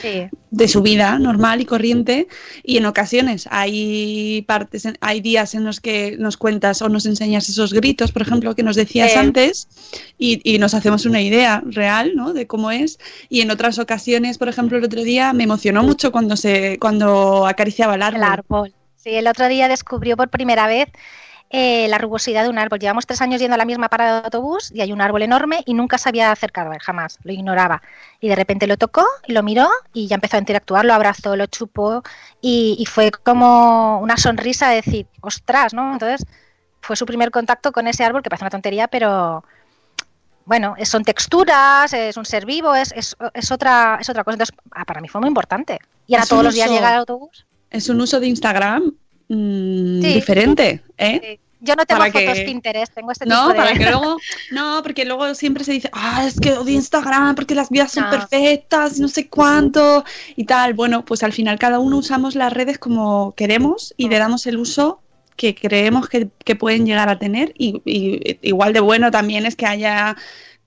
[0.00, 0.28] Sí.
[0.50, 2.28] de su vida normal y corriente
[2.62, 7.48] y en ocasiones hay partes hay días en los que nos cuentas o nos enseñas
[7.48, 9.18] esos gritos por ejemplo que nos decías Sí.
[9.18, 9.68] antes
[10.18, 12.32] y, y nos hacemos una idea real ¿no?
[12.32, 16.12] de cómo es y en otras ocasiones por ejemplo el otro día me emocionó mucho
[16.12, 18.74] cuando se cuando acariciaba el árbol, El árbol.
[18.96, 20.88] Sí, el otro día descubrió por primera vez
[21.50, 22.78] eh, la rugosidad de un árbol.
[22.78, 25.62] Llevamos tres años yendo a la misma parada de autobús y hay un árbol enorme
[25.64, 27.82] y nunca se había acercado a él, jamás, lo ignoraba.
[28.20, 31.36] Y de repente lo tocó y lo miró y ya empezó a interactuar, lo abrazó,
[31.36, 32.02] lo chupó
[32.40, 35.92] y, y fue como una sonrisa de decir, ostras, ¿no?
[35.92, 36.26] Entonces
[36.80, 39.44] fue su primer contacto con ese árbol, que parece una tontería, pero
[40.46, 44.34] bueno, son texturas, es un ser vivo, es, es, es otra, es otra cosa.
[44.34, 45.80] Entonces, ah, para mí fue muy importante.
[46.06, 47.46] Y ahora todos los días llega el autobús.
[47.70, 48.94] es un uso de Instagram
[49.28, 50.14] mm, Sí.
[50.14, 51.38] diferente ¿eh?
[51.60, 53.56] Yo no tengo para fotos que- Pinterest, tengo este No, tipo de...
[53.56, 54.18] para que luego,
[54.52, 58.04] no, porque luego siempre se dice, ah, es que odio Instagram porque las vidas son
[58.04, 58.10] No.
[58.10, 60.04] perfectas, no sé cuánto
[60.36, 60.74] y tal.
[60.74, 64.58] Bueno, pues al final cada uno usamos las redes como queremos y le damos el
[64.58, 65.00] uso
[65.34, 69.56] que creemos que, que pueden llegar a tener y, y igual de bueno también es
[69.56, 70.16] que haya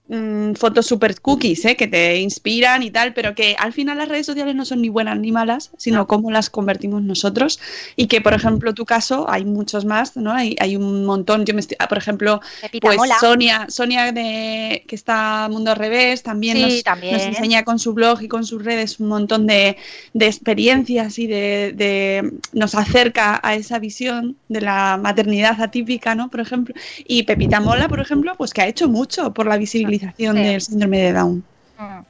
[0.09, 1.75] mm, fotos super cookies, ¿eh?
[1.77, 4.89] que te inspiran y tal, pero que al final las redes sociales no son ni
[4.89, 7.59] buenas ni malas, sino cómo las convertimos nosotros.
[7.95, 10.33] Y que, por ejemplo, tu caso, hay muchos más, ¿no?
[10.33, 11.45] Hay, hay un montón.
[11.45, 13.15] Yo me estoy, ah, por ejemplo, Pepita pues Mola.
[13.19, 17.13] Sonia, Sonia de que está Mundo al Revés, también, Sí, nos, también.
[17.13, 19.77] nos enseña con su blog y con sus redes un montón de,
[20.13, 26.29] de experiencias y de, de- nos acerca a esa visión de la maternidad atípica, ¿no?
[26.29, 26.73] Por ejemplo.
[27.05, 30.25] Y Pepita Mola, por ejemplo, pues que ha hecho mucho por la visibilización Sí.
[30.25, 31.43] del síndrome de Down.
[31.77, 32.01] Mm.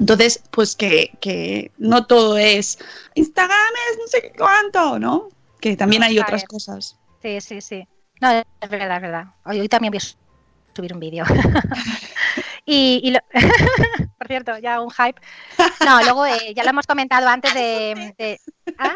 [0.00, 2.78] Entonces, pues que, que no todo es
[3.14, 5.28] Instagram es no sé cuánto, ¿no?
[5.60, 6.96] Que también No, hay otras cosas.
[7.22, 7.86] Sí, sí, sí.
[8.20, 9.26] No, es verdad, es verdad.
[9.44, 11.24] Hoy, hoy también voy a subir un vídeo.
[12.64, 13.20] y, y lo-
[14.18, 15.20] por cierto, ya un hype.
[15.84, 18.40] No, luego eh, ya lo hemos comentado antes de, de-
[18.78, 18.94] ah,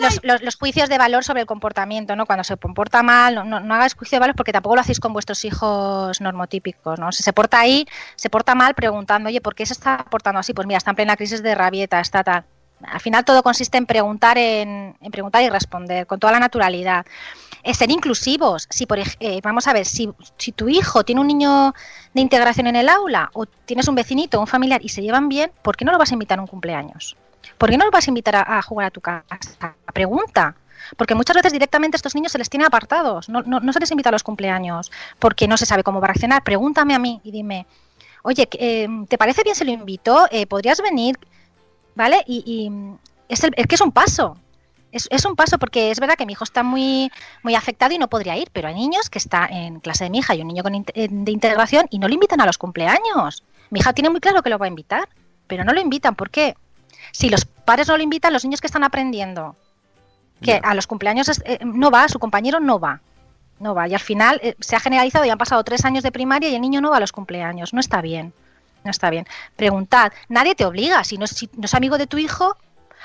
[0.00, 2.24] los, los- los juicios de valor sobre el comportamiento, ¿no?
[2.26, 5.00] Cuando se comporta mal, no, no, no hagáis juicio de valor porque tampoco lo hacéis
[5.00, 7.10] con vuestros hijos normotípicos, ¿no?
[7.12, 7.84] Si se porta ahí,
[8.16, 10.54] se porta mal preguntando, oye, ¿por qué se está portando así?
[10.54, 12.44] Pues mira, está en plena crisis de rabieta, está tal.
[12.86, 17.04] Al final todo consiste en preguntar, en, preguntar y responder con toda la naturalidad.
[17.62, 18.66] Eh, ser inclusivos.
[18.70, 20.08] Si por, eh, vamos a ver, si,
[20.38, 21.74] si tu hijo tiene un niño
[22.14, 25.52] de integración en el aula o tienes un vecinito, un familiar y se llevan bien,
[25.62, 27.16] ¿por qué no lo vas a invitar a un cumpleaños?
[27.58, 29.24] ¿Por qué no lo vas a invitar a, jugar a tu casa?
[29.92, 30.54] Pregunta.
[30.96, 33.80] Porque muchas veces directamente a estos niños se les tiene apartados, no, no, no se
[33.80, 36.42] les invita a los cumpleaños porque no se sabe cómo va a reaccionar.
[36.42, 37.66] Pregúntame a mí y dime,
[38.22, 40.26] oye, eh, ¿te parece bien si lo invito?
[40.30, 41.18] Eh, ¿Podrías venir?
[42.00, 42.24] ¿Vale?
[42.26, 42.72] Y, y
[43.28, 44.38] es, el- es que es un paso.
[44.90, 47.98] Es, es un paso porque es verdad que mi hijo está muy, muy afectado y
[47.98, 50.48] no podría ir, pero hay niños que está en clase de mi hija y un
[50.48, 53.44] niño con de integración y no lo invitan a los cumpleaños.
[53.68, 55.10] Mi hija tiene muy claro que lo va a invitar,
[55.46, 56.14] pero no lo invitan.
[56.14, 56.54] ¿Por qué?
[57.12, 59.54] Si los padres no lo invitan, los niños que están aprendiendo
[60.40, 63.02] que a los cumpleaños es- eh, no va, su compañero no va.
[63.58, 63.86] No va.
[63.88, 66.54] Y al final eh, se ha generalizado y han pasado tres años de primaria y
[66.54, 67.74] el niño no va a los cumpleaños.
[67.74, 68.32] No está bien.
[68.84, 69.26] No está bien.
[69.56, 70.12] Preguntad.
[70.28, 71.04] Nadie te obliga.
[71.04, 72.56] Si no, es- si no es amigo de tu hijo.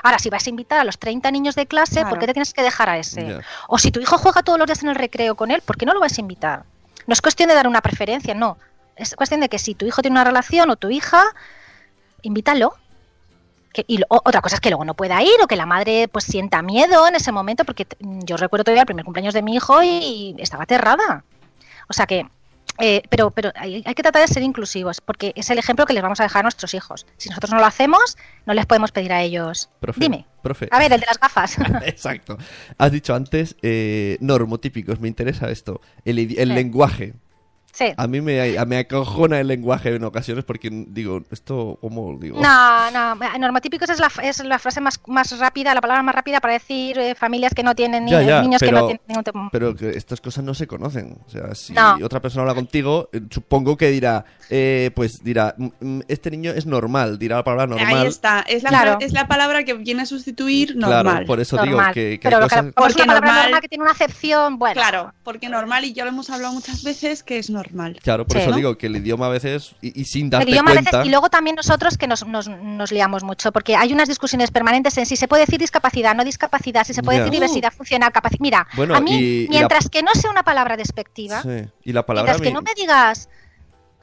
[0.04, 2.54] Ahora, si vas a invitar a los 30 niños de clase, ¿por qué te tienes
[2.54, 3.22] que dejar a ese?
[3.68, 5.86] O si tu hijo juega todos los días en el recreo con él, ¿por qué
[5.86, 6.64] no lo vas a invitar?
[7.08, 8.58] No es cuestión de dar una preferencia, no.
[8.96, 11.24] Es cuestión de que si tu hijo tiene una relación o tu hija,
[12.22, 12.74] invítalo.
[13.74, 16.08] Que- y lo- otra cosa es que luego no pueda ir o que la madre
[16.08, 19.42] pues sienta miedo en ese momento, porque t- yo recuerdo todavía el primer cumpleaños de
[19.42, 21.24] mi hijo y, y estaba aterrada.
[21.90, 22.26] O sea que,
[22.80, 25.94] eh, pero, pero hay, hay que tratar de ser inclusivos, porque es el ejemplo que
[25.94, 27.06] les vamos a dejar a nuestros hijos.
[27.18, 29.70] Si nosotros no lo hacemos, no les podemos pedir a ellos.
[29.80, 30.26] Profe, Dime.
[30.42, 30.68] profe.
[30.72, 31.58] A ver, el de las gafas.
[31.86, 32.38] Exacto.
[32.78, 35.82] Has dicho antes eh, normotípicos, me interesa esto.
[36.04, 36.46] El, el Sí.
[36.46, 37.14] lenguaje.
[37.76, 37.94] Sí.
[37.98, 42.40] A mí me, me acojona el lenguaje en ocasiones porque digo, esto, ¿cómo digo?
[42.42, 46.40] No, no, normotípicos es la, es la frase más, más rápida, la palabra más rápida
[46.40, 49.02] para decir eh, familias que no tienen ni- Ya, ya, niños que pero- no tienen
[49.10, 51.18] ningún tipo- Pero que estas cosas no se conocen.
[51.28, 51.98] O sea, si No.
[52.02, 56.52] otra persona habla contigo, eh, supongo que dirá, eh, pues dirá, "Mm, mm, este niño
[56.52, 58.02] es normal, dirá la palabra normal.
[58.04, 58.40] Ahí está.
[58.48, 58.98] Es la, Claro.
[59.02, 61.26] es la palabra que viene a sustituir Claro, normal.
[61.26, 61.74] por eso normal.
[61.74, 63.62] digo que, que Pero hay lo que cosas- como es Porque una palabra normal- normal
[63.62, 64.76] que tiene una acepción, bueno.
[64.76, 67.65] Claro, porque normal, y ya lo hemos hablado muchas veces, que es normal.
[68.02, 68.58] Claro, por Sí, eso ¿no?
[68.58, 71.30] digo que el idioma a veces, y, y sin El darte a veces, y luego
[71.30, 75.16] también nosotros que nos, nos, nos liamos mucho, porque hay unas discusiones permanentes en si
[75.16, 78.40] se puede decir discapacidad, no discapacidad, si se puede decir diversidad funcional, capacidad.
[78.42, 81.50] Mira, Bueno, a mí, y- y la- mientras que no sea una palabra despectiva, Sí,
[81.84, 82.34] Y la palabra...
[82.34, 83.30] mientras que no me digas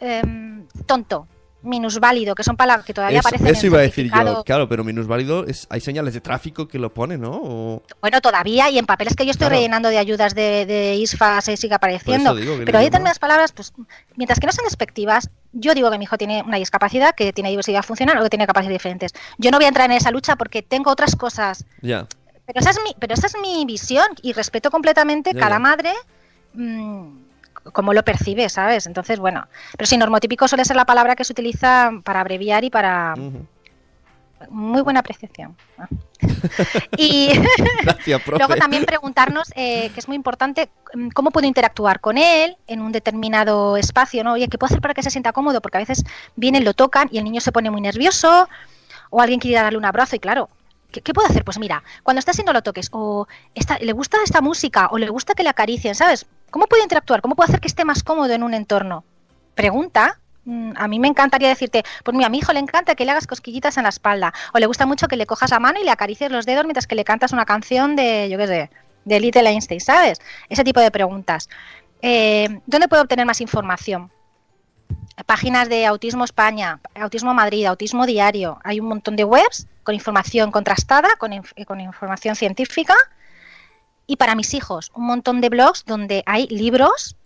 [0.00, 1.28] em, tonto,
[1.62, 4.68] minusválido, que son palabras que todavía eso, aparecen eso en iba a decir yo, claro,
[4.68, 7.30] pero minusválido, es, hay señales de tráfico que lo pone, ¿no?
[7.42, 9.56] O- Bueno, todavía, y en papeles que yo estoy Claro.
[9.56, 12.34] rellenando de ayudas de, de ISFA se sigue apareciendo.
[12.34, 13.72] Digo Pero hay determinadas palabras, pues,
[14.16, 17.50] mientras que no sean despectivas, yo digo que mi hijo tiene una discapacidad, que tiene
[17.50, 19.12] diversidad funcional o que tiene capacidades diferentes.
[19.38, 21.64] Yo no voy a entrar en esa lucha porque tengo otras cosas.
[21.80, 22.06] Ya.
[22.46, 25.58] Pero esa es mi, pero esa es mi visión y respeto completamente Ya, cada ya.
[25.60, 25.92] madre
[26.54, 27.21] mm,
[27.72, 28.86] como lo percibe, ¿sabes?
[28.86, 29.46] Entonces, bueno.
[29.76, 33.14] Pero sí, normotípico suele ser la palabra que se utiliza para abreviar y para.
[34.50, 35.56] Muy buena apreciación.
[36.96, 37.30] Y.
[37.82, 38.22] Gracias.
[38.26, 42.80] Luego también preguntarnos, eh, que es muy importante, mm, cómo puedo interactuar con él en
[42.80, 44.32] un determinado espacio, ¿no?
[44.32, 45.60] Oye, ¿qué puedo hacer para que se sienta cómodo?
[45.60, 46.04] Porque a veces
[46.36, 48.48] vienen, lo tocan y el niño se pone muy nervioso
[49.10, 50.48] o alguien quiere darle un abrazo y claro,
[50.90, 51.44] ¿qué, qué puedo hacer?
[51.44, 55.08] Pues mira, cuando está haciendo lo toques o esta- le gusta esta música o le
[55.08, 56.26] gusta que le acaricien, ¿sabes?
[56.52, 57.20] ¿Cómo puedo interactuar?
[57.20, 59.04] ¿Cómo puedo hacer que esté más cómodo en un entorno?
[59.56, 60.20] Pregunta.
[60.44, 63.10] Mm, A mí me encantaría decirte, pues mira, a mi hijo le encanta que le
[63.12, 65.84] hagas cosquillitas en la espalda, o le gusta mucho que le cojas la mano y
[65.84, 68.70] le acaricies los dedos mientras que le cantas una canción de, yo qué sé,
[69.04, 70.20] de Little Einstein, ¿sabes?
[70.48, 71.48] Ese tipo de preguntas.
[72.02, 74.10] Eh, ¿Dónde puedo obtener más información?
[75.26, 78.58] Páginas de Autismo España, Autismo Madrid, Autismo Diario.
[78.64, 82.94] Hay un montón de webs con información contrastada, con, inf- con información científica.
[84.12, 87.16] Y para mis hijos, un montón de blogs donde hay libros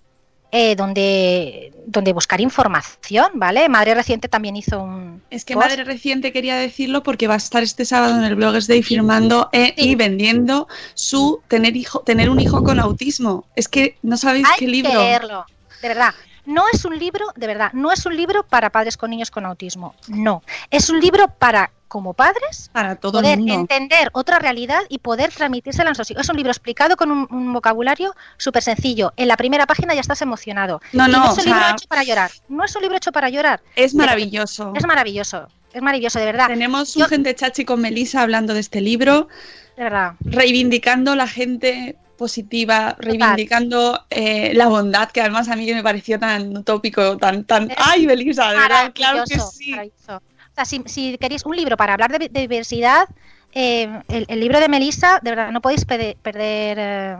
[0.52, 3.68] eh, donde, donde buscar información, ¿vale?
[3.68, 5.20] Madre Reciente también hizo un.
[5.28, 5.66] Es que post.
[5.66, 9.48] Madre Reciente quería decirlo porque va a estar este sábado en el Bloggers Day firmando
[9.50, 13.46] eh, y vendiendo su tener hijo, tener un hijo con autismo.
[13.56, 14.92] Es que no sabéis Hay qué libro.
[14.92, 15.44] que leerlo,
[15.82, 16.14] de verdad.
[16.46, 19.44] No es un libro, de verdad, no es un libro para padres con niños con
[19.44, 19.94] autismo.
[20.08, 20.42] No.
[20.70, 23.54] Es un libro para, como padres, para todo el poder mundo.
[23.54, 26.22] entender otra realidad y poder transmitírsela a nuestros hijos.
[26.22, 29.12] Es un libro explicado con un, un vocabulario súper sencillo.
[29.16, 30.80] En la primera página ya estás emocionado.
[30.92, 32.30] No, Y no, es un libro sea- hecho para llorar.
[32.48, 33.60] No es un libro hecho para llorar.
[33.74, 34.72] Es maravilloso.
[34.76, 35.48] Es maravilloso.
[35.72, 36.46] Es maravilloso, de verdad.
[36.46, 39.28] Tenemos un gente chachi con Melissa hablando de este libro,
[39.76, 40.14] De verdad.
[40.20, 46.18] reivindicando la gente positiva, reivindicando eh, la bondad, que además a mí que me pareció
[46.18, 47.68] tan utópico, tan, tan...
[47.76, 48.50] ¡Ay, Melissa!
[48.52, 49.70] De verdad, claro que sí.
[49.72, 50.16] maravilloso.
[50.16, 53.06] O sea, si, si queréis un libro para hablar de, de diversidad,
[53.52, 57.16] eh, el, el libro de Melissa, de verdad, no podéis pede- perder eh,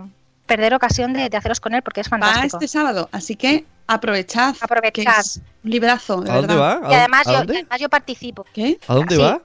[0.47, 2.57] perder ocasión de, de haceros con él porque es Va fantástico.
[2.57, 4.55] este sábado, así que aprovechad.
[4.61, 4.93] Aprovechad.
[4.93, 6.81] que es un librazo, de ¿A dónde verdad.
[6.85, 6.91] va?
[6.91, 7.53] Y además, ¿A yo, dónde?
[7.55, 8.47] y además yo participo.
[8.55, 8.79] ¿Qué?
[8.89, 9.43] ¿A dónde Así, va?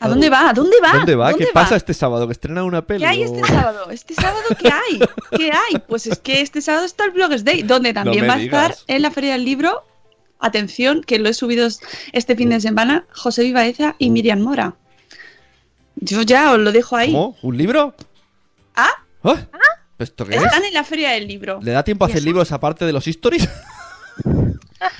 [0.00, 0.48] ¿A dónde va?
[0.48, 0.92] ¿A dónde va?
[0.94, 1.34] ¿Dónde va?
[1.34, 1.52] ¿Qué va?
[1.52, 2.26] pasa este sábado?
[2.26, 3.00] ¿Que estrena una peli?
[3.00, 3.90] ¿Qué hay este sábado?
[3.90, 5.00] ¿Este sábado qué hay?
[5.36, 5.78] ¿Qué hay?
[5.86, 9.02] Pues es que este sábado está el Bloggers Day, donde también va a estar en
[9.02, 9.84] la Feria del Libro.
[10.38, 11.68] Atención, que lo he subido
[12.12, 14.74] este fin de semana, José Vivaeza y Miriam Mora.
[15.96, 17.12] Yo ya os lo dejo ahí.
[17.12, 17.36] ¿Cómo?
[17.42, 17.94] ¿Un libro?
[18.74, 18.88] ¿Ah?
[19.22, 19.36] ¿Ah?
[19.98, 20.42] ¿Esto qué es?
[20.42, 21.60] Están en la Feria del Libro.
[21.62, 23.46] ¿Le da tiempo a hacer libros aparte de los stories?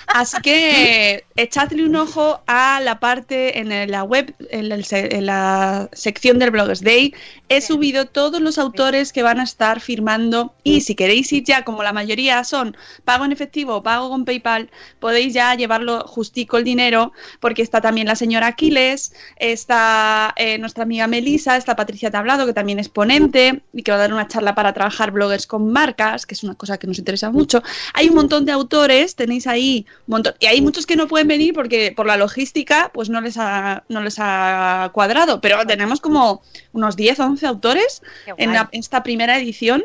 [0.07, 5.89] Así que echadle un ojo a la parte en la web, en, el en la
[5.93, 7.15] sección del Bloggers Day.
[7.49, 11.65] He subido todos los autores que van a estar firmando y si queréis ir ya,
[11.65, 16.59] como la mayoría son pago en efectivo o pago con PayPal, podéis ya llevarlo justico
[16.59, 22.11] el dinero porque está también la señora Aquiles, está eh, nuestra amiga Melisa, está Patricia
[22.11, 25.47] Tablado que también es ponente y que va a dar una charla para trabajar bloggers
[25.47, 27.63] con marcas, que es una cosa que nos interesa mucho.
[27.95, 30.35] Hay un montón de autores, tenéis ahí un montón.
[30.41, 33.85] Y hay muchos que no pueden venir porque por la logística pues no les ha,
[33.89, 36.43] no les ha cuadrado, pero tenemos como
[36.73, 38.03] unos 10 o 11 autores
[38.37, 39.85] en esta primera edición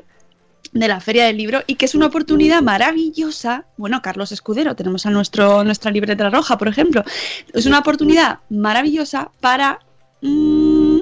[0.75, 3.65] de la Feria del Libro y que es una oportunidad maravillosa.
[3.77, 7.03] Bueno, Carlos Escudero, tenemos a nuestro, nuestra libreta roja, por ejemplo.
[7.53, 9.79] Es una oportunidad maravillosa para
[10.21, 10.99] mm,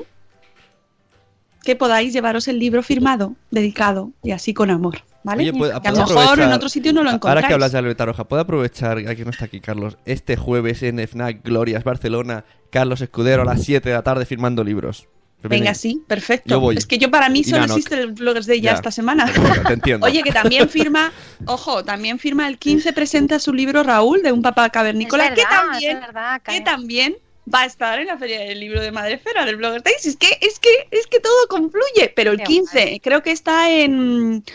[1.63, 5.03] que podáis llevaros el libro firmado, dedicado y así con amor.
[5.23, 5.43] ¿Vale?
[5.43, 7.35] Oye, ¿puedo- que a lo mejor en otro sitio no lo encontráis.
[7.37, 10.35] Ahora que hablas de la libreta roja, ¿puedo aprovechar, aquí no está aquí Carlos, este
[10.35, 15.07] jueves en FNAC Glorias Barcelona, Carlos Escudero a las 7 de la tarde firmando libros?
[15.45, 16.49] Venga, sí, perfecto.
[16.51, 16.77] Yo voy.
[16.77, 18.75] Es que yo para mí solo existe el Bloggers Day ya, Ya.
[18.77, 19.29] esta semana.
[19.67, 20.05] Te entiendo.
[20.07, 21.11] Oye, que también firma,
[21.45, 25.99] ojo, también firma el 15, presenta su libro Raúl de un papá cavernícola, que también,
[25.99, 27.17] verdad, que también
[27.53, 29.93] va a estar en la Feria del Libro de Madrefera del Bloggers Day.
[30.01, 33.69] Es que, es que, es que todo confluye, pero el Qué 15, creo que está
[33.69, 34.45] en,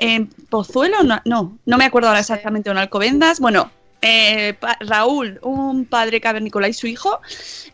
[0.00, 3.38] en Pozuelo, no, no, no me acuerdo ahora exactamente, en Alcobendas.
[3.38, 3.70] Bueno,
[4.00, 7.20] eh, Raúl, un padre cavernícola y su hijo,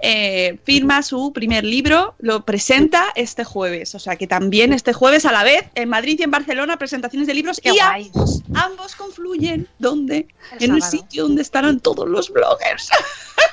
[0.01, 3.95] eh, firma su primer libro, lo presenta este jueves.
[3.95, 7.29] O sea que también este jueves a la vez en Madrid y en Barcelona presentaciones
[7.29, 9.69] de libros Qué y ambos, ambos confluyen.
[9.79, 10.27] ¿Dónde?
[10.59, 12.91] El en un sitio donde estarán todos los bloggers.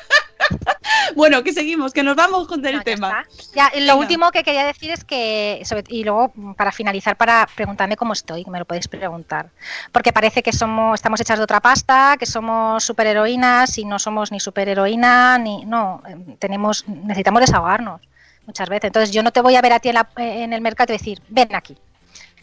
[1.16, 3.26] bueno, que seguimos, que nos vamos con el No, ya tema.
[3.56, 3.96] Ya, lo Venga.
[3.96, 8.44] último que quería decir es que, sobre- y luego para finalizar, para preguntarme cómo estoy,
[8.44, 9.50] que me lo podéis preguntar.
[9.92, 14.32] Porque parece que somos, estamos hechas de otra pasta, que somos superheroínas y no somos
[14.32, 15.66] ni superheroína, ni.
[15.66, 18.02] No, eh, tenemos, necesitamos desahogarnos
[18.46, 18.86] muchas veces.
[18.86, 20.98] Entonces yo no te voy a ver a ti en, la- en el mercado y
[20.98, 21.78] decir, ven aquí,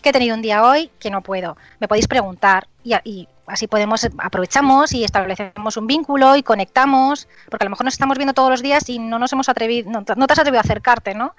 [0.03, 1.57] que he tenido un día hoy que no puedo.
[1.78, 7.64] Me podéis preguntar y, y así podemos, aprovechamos y establecemos un vínculo y conectamos, porque
[7.64, 10.05] a lo mejor nos estamos viendo todos los días y no nos hemos atrevido, no,
[10.05, 11.34] te- no te has atrevido a acercarte, ¿no?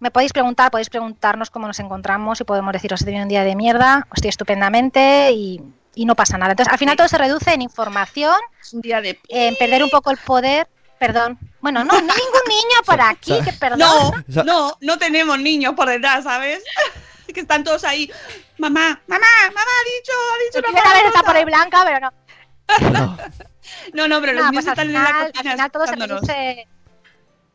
[0.00, 3.42] Me podéis preguntar, podéis preguntarnos cómo nos encontramos y podemos deciros, he tenido un día
[3.44, 5.60] de mierda, estoy estupendamente y,
[5.94, 6.52] y no pasa nada.
[6.52, 8.36] Entonces, al final todo se reduce en información,
[8.72, 9.18] un día de...
[9.28, 10.68] en perder un poco el poder,
[11.00, 11.36] perdón.
[11.60, 13.80] Bueno, no, no hay ningún niño por aquí, que perdón.
[14.28, 16.62] No, no, no tenemos niños por detrás, ¿sabes?
[17.34, 18.10] que están todos ahí.
[18.58, 21.26] Mamá, mamá, mamá, ha dicho, ha dicho una Primera vez está palabrota".
[21.26, 22.12] por ahí blanca, pero no.
[23.92, 25.70] No, no, pero los No, niños pues al están final, en la al cocina final
[25.70, 26.28] todo se escuchándonos.
[26.28, 26.68] reduce.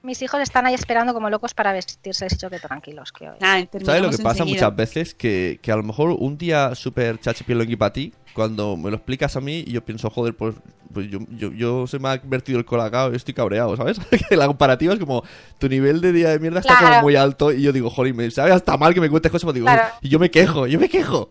[0.03, 2.25] mis hijos están ahí esperando como locos para vestirse.
[2.25, 3.37] Les he dicho que tranquilos, que hoy.
[3.41, 4.67] Ah, ¿Sabes lo que pasa enseguida.
[4.69, 5.15] muchas veces?
[5.15, 9.35] Que, que a lo mejor un día súper chachipielongui para ti, cuando me lo explicas
[9.35, 10.55] a mí, y yo pienso, joder, pues,
[10.93, 13.97] pues yo, yo, yo se me ha vertido el colacao y estoy cabreado, ¿sabes?
[14.29, 15.23] que la comparativa es como,
[15.59, 16.93] tu nivel de día de mierda está Claro.
[16.95, 19.43] como muy alto, y yo digo, joder, me sabe hasta mal que me cuentes cosas,
[19.45, 19.83] pero digo, Claro.
[20.01, 21.29] y yo me quejo, yo me quejo.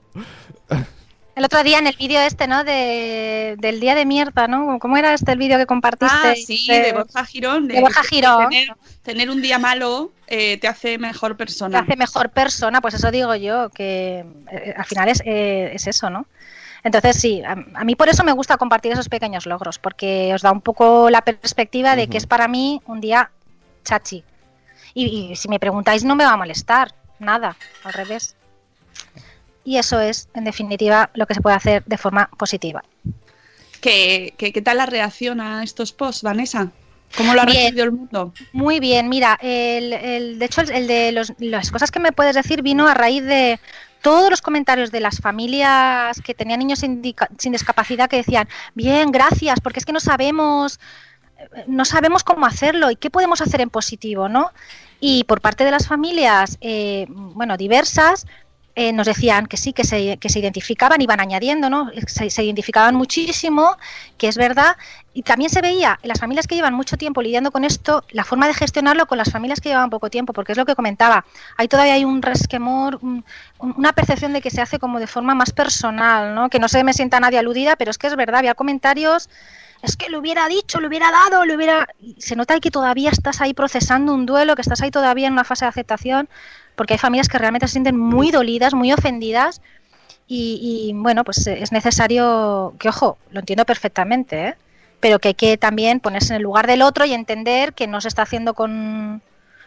[1.35, 2.63] El otro día en el vídeo este, ¿no?
[2.63, 4.79] De, del día de mierda, ¿no?
[4.79, 6.15] ¿Cómo era este el vídeo que compartiste?
[6.15, 7.69] Ah, sí, de, Borja Girón.
[7.69, 8.51] de Borja que Girón.
[8.51, 8.69] Tener,
[9.03, 11.79] tener un día malo eh, te hace mejor te persona.
[11.79, 16.11] hace mejor persona, pues eso digo yo, que eh, al final es, eh, es eso,
[16.11, 16.27] ¿no?
[16.85, 20.43] Entonces sí, a, a mí por eso me gusta compartir esos pequeños logros, porque os
[20.43, 23.30] da un poco la perspectiva de que es para mí un día
[23.85, 24.24] chachi.
[24.95, 28.35] Y, y si me preguntáis no me va a molestar, nada, al revés.
[29.64, 32.83] Y eso es, en definitiva, lo que se puede hacer de forma positiva.
[33.80, 36.68] ¿Qué, qué, qué tal la reacción a estos posts, Vanessa?
[37.16, 37.59] ¿Cómo lo ha Bien.
[37.64, 38.33] recibido el mundo?
[38.53, 42.11] Muy bien, mira, el, el- de hecho el, el de los- las cosas que me
[42.12, 43.61] puedes decir vino a raíz de
[44.03, 49.61] todos los comentarios de las familias que tenían niños sin, discapacidad que decían, bien, gracias,
[49.61, 50.81] porque es que no sabemos,
[51.39, 54.51] eh, no sabemos cómo hacerlo y qué podemos hacer en positivo, ¿no?
[55.01, 58.27] Y por parte de las familias, eh, bueno, diversas,
[58.75, 61.91] eh, nos decían que sí, que se, que se identificaban, iban añadiendo, ¿no?
[62.07, 63.77] Se, se identificaban muchísimo,
[64.16, 64.77] que es verdad.
[65.14, 68.25] Y también se veía en las familias que llevan mucho tiempo lidiando con esto, la
[68.25, 71.27] forma de gestionarlo con las familias que llevaban poco tiempo, porque es lo que comentaba.
[71.59, 73.25] Hay todavía hay un resquemor, un-
[73.59, 76.49] un- una percepción de que se hace como de forma más personal, ¿no?
[76.49, 79.29] Que no se me sienta nadie aludida, pero es que es verdad, había comentarios
[79.83, 81.89] es que lo hubiera dicho, lo hubiera dado, lo hubiera...
[82.18, 85.43] Se nota que todavía estás ahí procesando un duelo, que estás ahí todavía en una
[85.43, 86.29] fase de aceptación,
[86.77, 89.61] porque hay familias que realmente se sienten muy dolidas, muy ofendidas,
[90.29, 94.55] y, y, bueno, pues eh, es necesario que, ojo, lo entiendo perfectamente, ¿eh?
[95.01, 98.01] pero que hay que también ponerse en el lugar del otro y entender que no
[98.01, 99.20] se está haciendo con...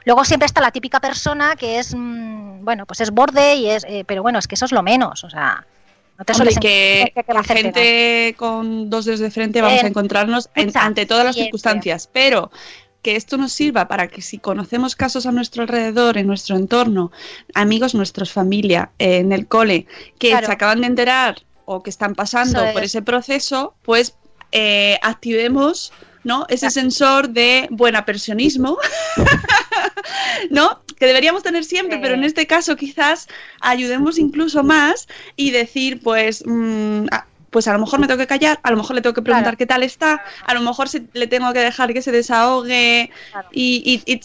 [0.06, 3.84] Luego siempre está la típica persona que es, mm, bueno, pues es borde y es,
[3.88, 5.66] eh, pero bueno, es que eso es lo menos, o sea,
[6.18, 10.49] no te Hombre, que que la gente con dos dedos de frente vamos a encontrarnos
[10.56, 11.47] en- ante todas las siempre.
[11.47, 12.49] circunstancias, pero
[13.06, 17.12] que esto nos sirva para que si conocemos casos a nuestro alrededor, en nuestro entorno,
[17.53, 19.86] amigos nuestros, familia, eh, en el cole,
[20.18, 20.47] que Claro.
[20.47, 22.89] se acaban de enterar o que están pasando por es.
[22.89, 24.16] ese proceso, pues
[24.51, 25.93] eh, activemos
[26.24, 26.47] ¿no?
[26.49, 28.80] ese sensor de buena personismo,
[30.49, 30.82] ¿no?
[30.97, 33.28] Que deberíamos tener siempre, pero en este caso quizás
[33.62, 37.06] ayudemos incluso más y decir, pues, mm,
[37.56, 39.56] pues a lo mejor me tengo que callar, a lo mejor le tengo que preguntar
[39.56, 43.10] qué tal está, a lo mejor se- le tengo que dejar que se desahogue
[43.53, 44.20] y, y- y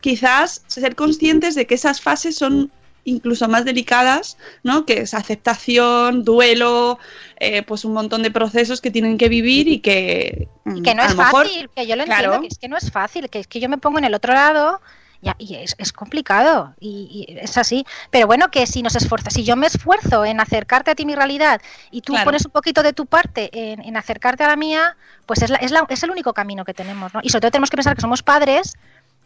[0.00, 2.72] quizás ser conscientes de que esas fases son
[3.04, 4.84] incluso más delicadas, ¿no?
[4.84, 6.98] Que es aceptación, duelo,
[7.38, 11.02] eh, pues un montón de procesos que tienen que vivir y que, Y que no
[11.02, 12.24] a es lo mejor- fácil, que yo lo Claro.
[12.34, 14.14] entiendo, que es que no es fácil, que es que yo me pongo en el
[14.14, 14.80] otro lado
[15.22, 17.86] y, y es, es complicado y, y es así.
[18.10, 21.14] Pero bueno, que si nos esfuerzas, si yo me esfuerzo en acercarte a ti mi
[21.14, 21.60] realidad
[21.90, 22.26] y tú Claro.
[22.26, 24.96] pones un poquito de tu parte en, en acercarte a la mía,
[25.26, 27.20] pues es, la- es, la- es el único camino que tenemos, ¿no?
[27.22, 28.74] Y sobre todo tenemos que pensar que somos padres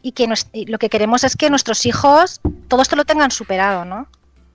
[0.03, 3.31] y que nos- y lo que queremos es que nuestros hijos todo esto lo tengan
[3.31, 4.07] superado, ¿no?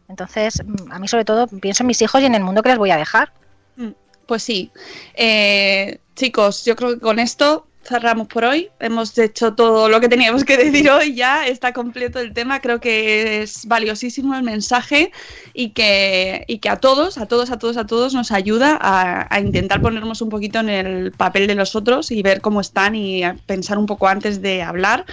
[0.08, 2.70] Entonces, mm, a mí sobre todo pienso en mis hijos y en el mundo que
[2.70, 3.34] les voy a dejar.
[3.78, 3.90] Mm,
[4.28, 4.72] Pues sí.
[5.16, 8.70] Eh, chicos, yo creo que con esto cerramos por hoy.
[8.80, 11.48] Hemos hecho todo lo que teníamos que decir hoy ya.
[11.48, 12.62] Está completo el tema.
[12.62, 15.12] Creo que es valiosísimo el mensaje
[15.54, 19.34] y que, y que a todos, a todos, a todos, a todos nos ayuda a,
[19.34, 22.96] a intentar ponernos un poquito en el papel de los otros y ver cómo están
[22.96, 25.06] y pensar un poco antes de hablar.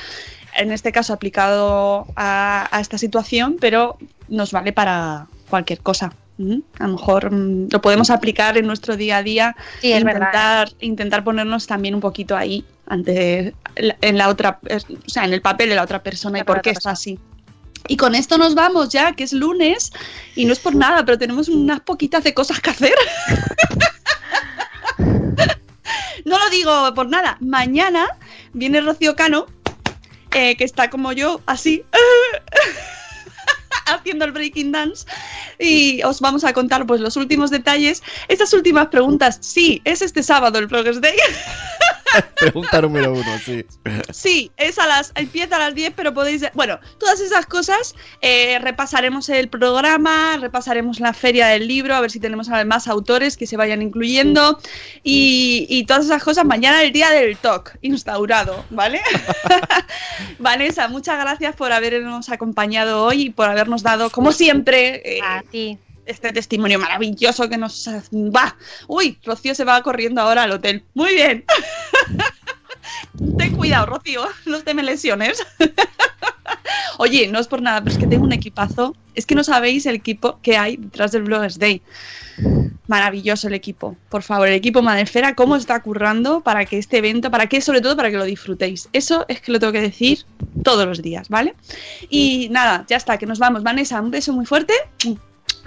[0.56, 3.96] En este caso aplicado a, a esta situación, pero
[4.28, 6.12] nos vale para cualquier cosa.
[6.78, 10.70] A lo mejor mm, lo podemos aplicar en nuestro día a día Sí, e intentar,
[10.80, 15.42] intentar ponernos también un poquito ahí ante la- en la otra, o sea, en el
[15.42, 17.18] papel de la otra persona y por qué está así.
[17.86, 19.92] Y con esto nos vamos ya, que es lunes,
[20.36, 22.94] y no es por nada, pero tenemos unas poquitas de cosas que hacer.
[26.24, 27.36] no lo digo por nada.
[27.40, 28.06] Mañana
[28.52, 29.46] viene Rocío Cano,
[30.32, 31.84] eh, que está como yo, así,
[33.94, 35.06] haciendo el breaking dance,
[35.58, 38.02] y os vamos a contar pues los últimos detalles.
[38.28, 41.16] Estas últimas preguntas, sí, es este sábado el Progress Day.
[42.36, 43.64] Pregunta número uno, sí.
[44.12, 46.44] Sí, es a las, empieza a las 10, pero podéis...
[46.54, 52.10] Bueno, todas esas cosas, eh, repasaremos el programa, repasaremos la feria del libro, a ver
[52.10, 54.58] si tenemos más autores que se vayan incluyendo
[55.02, 59.00] y, y todas esas cosas mañana el día del talk instaurado, ¿vale?
[60.38, 65.78] Vanessa, muchas gracias por habernos acompañado hoy y por habernos dado, como siempre, eh,
[66.08, 68.56] este testimonio maravilloso que nos va.
[68.86, 70.84] Uy, Rocío se va corriendo ahora al hotel.
[70.94, 71.44] Muy bien.
[73.38, 73.86] Ten cuidado.
[73.86, 75.44] Rocío, no te me lesiones.
[76.98, 78.96] Oye, no es por nada, pero es que tengo un equipazo.
[79.14, 81.82] Es que no sabéis el equipo que hay detrás del Bloggers Day.
[82.86, 83.96] Maravilloso el equipo.
[84.08, 87.80] Por favor, el equipo Madresfera, cómo está currando para que este evento, para que, sobre
[87.80, 88.88] todo, para que lo disfrutéis.
[88.92, 90.24] Eso es que lo tengo que decir
[90.64, 91.54] todos los días, ¿vale?
[92.08, 93.62] Y nada, ya está, que nos vamos.
[93.62, 94.72] Vanessa, un beso muy fuerte.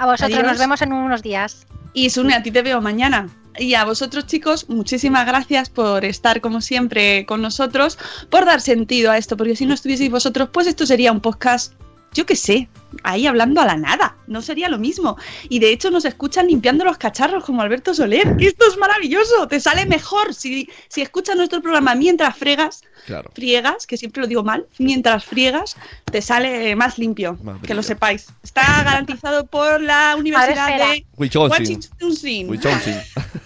[0.02, 0.52] A vosotros Adiós.
[0.54, 1.68] nos vemos en unos días.
[1.94, 3.30] Y Sune, a ti te veo mañana.
[3.60, 8.00] Y a vosotros chicos, muchísimas gracias por estar como siempre con nosotros,
[8.32, 11.74] por dar sentido a esto, porque si no estuvieseis vosotros, pues esto sería un podcast,
[12.14, 12.68] yo qué sé,
[13.04, 15.18] ahí hablando a la nada, no sería lo mismo.
[15.50, 19.60] Y de hecho nos escuchan limpiando los cacharros como Alberto Soler, esto es maravilloso, te
[19.60, 23.32] sale mejor si, si escuchas nuestro programa mientras fregas, Claro.
[23.34, 27.82] friegas, que siempre lo digo mal, mientras friegas, te sale más limpio, Más que lo
[27.82, 28.28] sepáis.
[28.44, 31.06] Está garantizado por la Universidad de.
[32.50, 32.96] Wisconsin.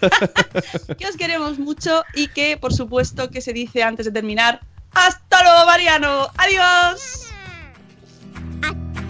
[0.98, 4.60] que os queremos mucho y que, por supuesto, que se dice antes de terminar,
[4.96, 6.28] ¡Hasta luego, Mariano!
[6.38, 7.35] ¡Adiós!